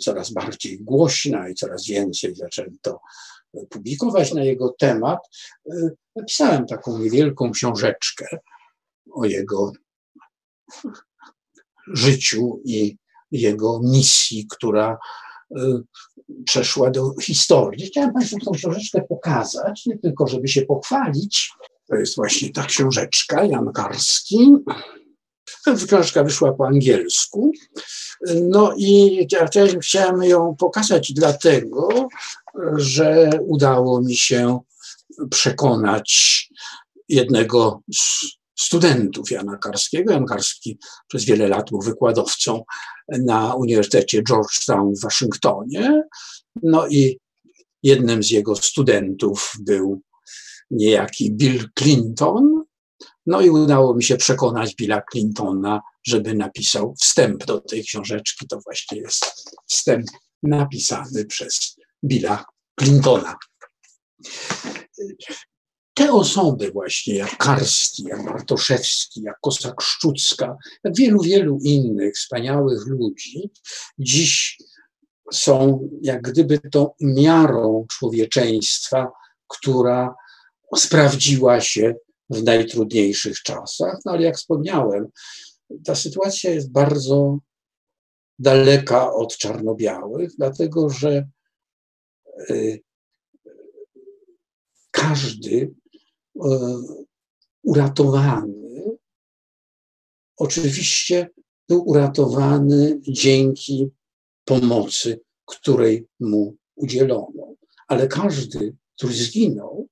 coraz 0.00 0.30
bardziej 0.30 0.78
głośna 0.78 1.48
i 1.48 1.54
coraz 1.54 1.86
więcej 1.86 2.34
zaczęto 2.34 3.00
publikować 3.70 4.34
na 4.34 4.44
jego 4.44 4.74
temat, 4.78 5.18
e, 5.70 5.90
napisałem 6.16 6.66
taką 6.66 6.98
niewielką 6.98 7.50
książeczkę 7.50 8.26
o 9.12 9.24
jego 9.24 9.72
życiu 11.86 12.60
i 12.64 12.96
jego 13.30 13.80
misji, 13.82 14.46
która 14.50 14.98
e, 15.56 15.80
przeszła 16.44 16.90
do 16.90 17.14
historii. 17.22 17.86
Chciałem 17.86 18.12
Państwu 18.12 18.38
tę 18.38 18.50
książeczkę 18.54 19.02
pokazać, 19.08 19.86
nie 19.86 19.98
tylko 19.98 20.26
żeby 20.26 20.48
się 20.48 20.62
pochwalić. 20.62 21.52
To 21.86 21.96
jest 21.96 22.16
właśnie 22.16 22.50
ta 22.50 22.64
książeczka, 22.64 23.44
Jan 23.44 23.72
Karski. 23.72 24.52
Książka 25.86 26.24
wyszła 26.24 26.52
po 26.52 26.66
angielsku. 26.66 27.52
No 28.42 28.74
i 28.76 29.26
chciałem 29.80 30.22
ją 30.22 30.56
pokazać 30.58 31.12
dlatego, 31.12 32.08
że 32.76 33.30
udało 33.46 34.02
mi 34.02 34.16
się 34.16 34.60
przekonać 35.30 36.48
jednego 37.08 37.82
z 37.94 38.26
studentów 38.58 39.30
Jana 39.30 39.56
Karskiego. 39.56 40.12
Jan 40.12 40.26
Karski 40.26 40.78
przez 41.08 41.24
wiele 41.24 41.48
lat 41.48 41.70
był 41.70 41.80
wykładowcą 41.80 42.64
na 43.08 43.54
Uniwersytecie 43.54 44.22
Georgetown 44.22 44.94
w 44.94 45.00
Waszyngtonie. 45.00 46.02
No 46.62 46.86
i 46.88 47.18
jednym 47.82 48.22
z 48.22 48.30
jego 48.30 48.56
studentów 48.56 49.52
był 49.60 50.00
niejaki 50.70 51.32
Bill 51.32 51.68
Clinton. 51.78 52.64
No 53.26 53.40
i 53.40 53.50
udało 53.50 53.94
mi 53.94 54.02
się 54.02 54.16
przekonać 54.16 54.74
Billa 54.74 55.02
Clintona, 55.12 55.80
żeby 56.02 56.34
napisał 56.34 56.94
wstęp 57.00 57.44
do 57.44 57.60
tej 57.60 57.84
książeczki. 57.84 58.46
To 58.48 58.60
właśnie 58.64 58.98
jest 58.98 59.52
wstęp 59.66 60.06
napisany 60.42 61.24
przez 61.24 61.76
Billa 62.04 62.44
Clintona. 62.80 63.36
Te 65.94 66.12
osoby 66.12 66.70
właśnie, 66.70 67.14
jak 67.14 67.36
Karski, 67.36 68.02
jak 68.02 68.24
Bartoszewski, 68.24 69.22
jak 69.22 69.36
Kosak-Szczucka, 69.40 70.56
jak 70.84 70.96
wielu, 70.96 71.22
wielu 71.22 71.58
innych 71.62 72.14
wspaniałych 72.14 72.86
ludzi, 72.86 73.50
dziś 73.98 74.58
są 75.32 75.88
jak 76.02 76.22
gdyby 76.22 76.58
to 76.58 76.94
miarą 77.00 77.86
człowieczeństwa, 77.88 79.12
która 79.48 80.14
sprawdziła 80.76 81.60
się 81.60 81.94
w 82.30 82.42
najtrudniejszych 82.42 83.42
czasach. 83.42 83.98
No 84.04 84.12
ale 84.12 84.22
jak 84.22 84.36
wspomniałem, 84.36 85.08
ta 85.84 85.94
sytuacja 85.94 86.50
jest 86.50 86.72
bardzo 86.72 87.38
daleka 88.38 89.12
od 89.12 89.36
czarno-białych, 89.36 90.30
dlatego 90.38 90.90
że 90.90 91.28
każdy 94.90 95.56
y, 95.56 95.70
uratowany 97.62 98.60
oczywiście 100.40 101.30
był 101.68 101.88
uratowany 101.88 103.00
dzięki 103.02 103.90
pomocy, 104.44 105.20
której 105.44 106.06
mu 106.20 106.56
udzielono. 106.76 107.54
Ale 107.88 108.08
każdy, 108.08 108.76
który 108.96 109.14
zginął, 109.14 109.88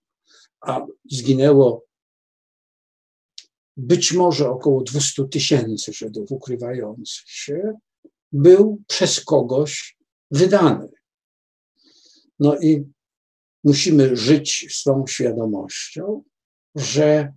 a 0.61 0.87
zginęło 1.11 1.85
być 3.77 4.13
może 4.13 4.51
około 4.51 4.83
200 4.83 5.25
tysięcy 5.29 5.93
Żydów 5.93 6.33
ukrywających 6.33 7.31
się, 7.31 7.73
był 8.33 8.83
przez 8.87 9.25
kogoś 9.25 9.97
wydany. 10.31 10.89
No 12.39 12.59
i 12.59 12.85
musimy 13.65 14.17
żyć 14.17 14.67
z 14.71 14.83
tą 14.83 15.07
świadomością, 15.07 16.23
że 16.75 17.33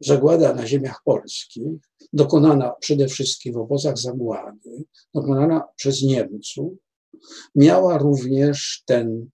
zagłada 0.00 0.54
na 0.54 0.66
ziemiach 0.66 1.02
polskich, 1.04 1.72
dokonana 2.12 2.70
przede 2.70 3.08
wszystkim 3.08 3.54
w 3.54 3.56
obozach 3.56 3.98
zagłady, 3.98 4.84
dokonana 5.14 5.68
przez 5.76 6.02
Niemców, 6.02 6.72
miała 7.54 7.98
również 7.98 8.82
ten 8.86 9.30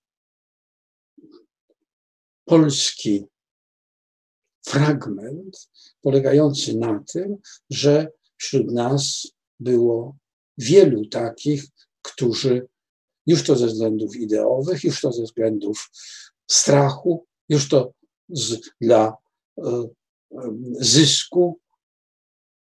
polski 2.45 3.25
fragment 4.67 5.71
polegający 6.01 6.79
na 6.79 7.05
tym, 7.13 7.37
że 7.71 8.09
wśród 8.37 8.73
nas 8.73 9.27
było 9.61 10.17
wielu 10.59 11.07
takich, 11.07 11.65
którzy 12.03 12.69
już 13.27 13.43
to 13.43 13.57
ze 13.57 13.67
względów 13.67 14.17
ideowych, 14.17 14.85
już 14.85 15.01
to 15.01 15.13
ze 15.13 15.23
względów 15.23 15.91
strachu, 16.51 17.27
już 17.49 17.69
to 17.69 17.93
z, 18.29 18.71
dla 18.81 19.17
y, 19.59 19.63
zysku 20.81 21.61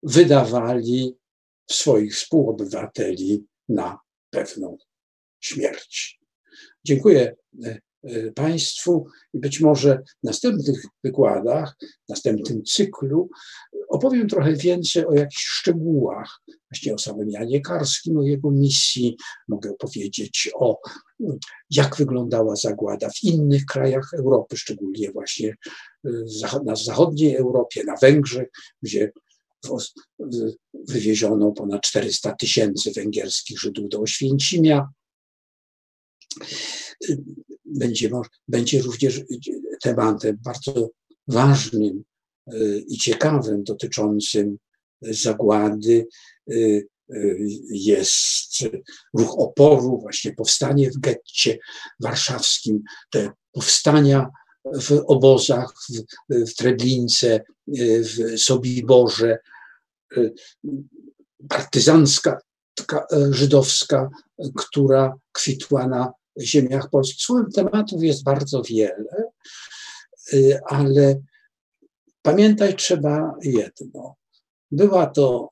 wydawali 0.03 1.17
swoich 1.71 2.15
współobywateli 2.15 3.47
na 3.69 3.99
pewną 4.31 4.79
śmierć. 5.41 6.21
Dziękuję 6.85 7.37
y, 7.65 7.81
Państwu 8.35 9.07
i 9.35 9.39
być 9.39 9.61
może 9.61 10.03
w 10.21 10.27
następnych 10.27 10.85
wykładach, 11.05 11.77
w 11.81 12.09
następnym 12.09 12.65
cyklu 12.65 13.31
opowiem 13.89 14.29
trochę 14.29 14.53
więcej 14.53 15.07
o 15.07 15.13
jakichś 15.13 15.45
szczegółach, 15.45 16.41
właśnie 16.71 16.95
o 16.95 16.99
samym 16.99 17.31
Janie 17.31 17.61
Karskim, 17.61 18.19
o 18.19 18.23
jego 18.23 18.51
misji. 18.51 19.17
Mogę 19.49 19.71
opowiedzieć 19.71 20.51
o 20.55 20.81
jak 21.71 21.97
wyglądała 21.97 22.57
zagłada 22.57 23.11
w 23.11 23.23
innych 23.23 23.65
krajach 23.65 24.15
Europy, 24.15 24.57
szczególnie 24.57 25.13
właśnie 25.13 25.57
na 26.65 26.77
zachodniej 26.77 27.37
Europie, 27.37 27.85
na 27.85 27.97
Węgrzech, 27.97 28.49
gdzie 28.83 29.13
wywieziono 30.89 31.53
ponad 31.53 31.83
400 31.83 32.33
tysięcy 32.33 32.93
węgierskich 32.93 33.59
Żydów 33.59 33.89
do 33.89 34.01
Oświęcimia. 34.01 34.89
Będzie, 37.71 38.11
będzie 38.49 38.83
również 38.83 39.21
tematem 39.83 40.39
bardzo 40.45 40.91
ważnym 41.29 42.05
i 42.89 42.99
ciekawym 42.99 43.65
dotyczącym 43.65 44.59
zagłady 45.03 46.07
jest 47.71 48.53
ruch 49.19 49.39
oporu, 49.39 50.01
właśnie 50.01 50.33
powstanie 50.33 50.91
w 50.91 50.99
getcie 50.99 51.59
warszawskim, 52.01 52.83
te 53.11 53.31
powstania 53.53 54.29
w 54.65 55.03
obozach, 55.07 55.75
w, 56.29 56.51
w 56.51 56.55
Treblince, 56.55 57.41
w 57.69 58.39
Sobiborze, 58.39 59.39
partyzancka 61.49 62.41
żydowska, 63.31 64.11
która 64.57 65.15
kwitła 65.33 65.87
na 65.87 66.13
ziemiach 66.41 66.91
polskich. 66.91 67.27
Tematów 67.55 68.03
jest 68.03 68.23
bardzo 68.23 68.63
wiele, 68.63 69.31
ale 70.67 71.21
pamiętać 72.23 72.77
trzeba 72.77 73.35
jedno. 73.43 74.15
Była 74.71 75.07
to 75.07 75.51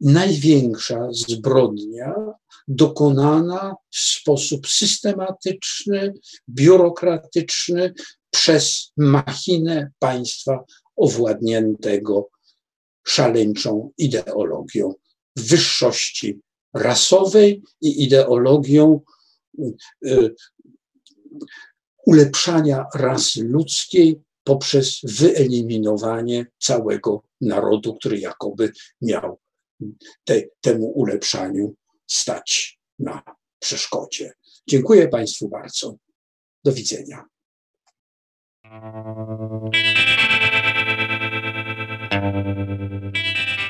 największa 0.00 1.08
zbrodnia 1.10 2.14
dokonana 2.68 3.74
w 3.90 3.98
sposób 3.98 4.68
systematyczny, 4.68 6.14
biurokratyczny 6.48 7.94
przez 8.30 8.92
machinę 8.96 9.90
państwa 9.98 10.64
owładniętego 10.96 12.28
szaleńczą 13.04 13.90
ideologią 13.98 14.94
wyższości 15.36 16.40
rasowej 16.74 17.62
i 17.80 18.02
ideologią 18.02 19.00
y, 19.00 19.21
ulepszania 22.06 22.86
rasy 22.94 23.44
ludzkiej 23.44 24.20
poprzez 24.44 25.00
wyeliminowanie 25.02 26.46
całego 26.58 27.22
narodu, 27.40 27.94
który 27.94 28.18
jakoby 28.18 28.72
miał 29.00 29.40
te, 30.24 30.42
temu 30.60 30.86
ulepszaniu 30.86 31.74
stać 32.06 32.78
na 32.98 33.22
przeszkodzie. 33.58 34.32
Dziękuję 34.68 35.08
Państwu 35.08 35.48
bardzo. 35.48 35.96
Do 36.64 36.72
widzenia. 36.72 37.24
Thank 42.12 43.56
you. 43.56 43.61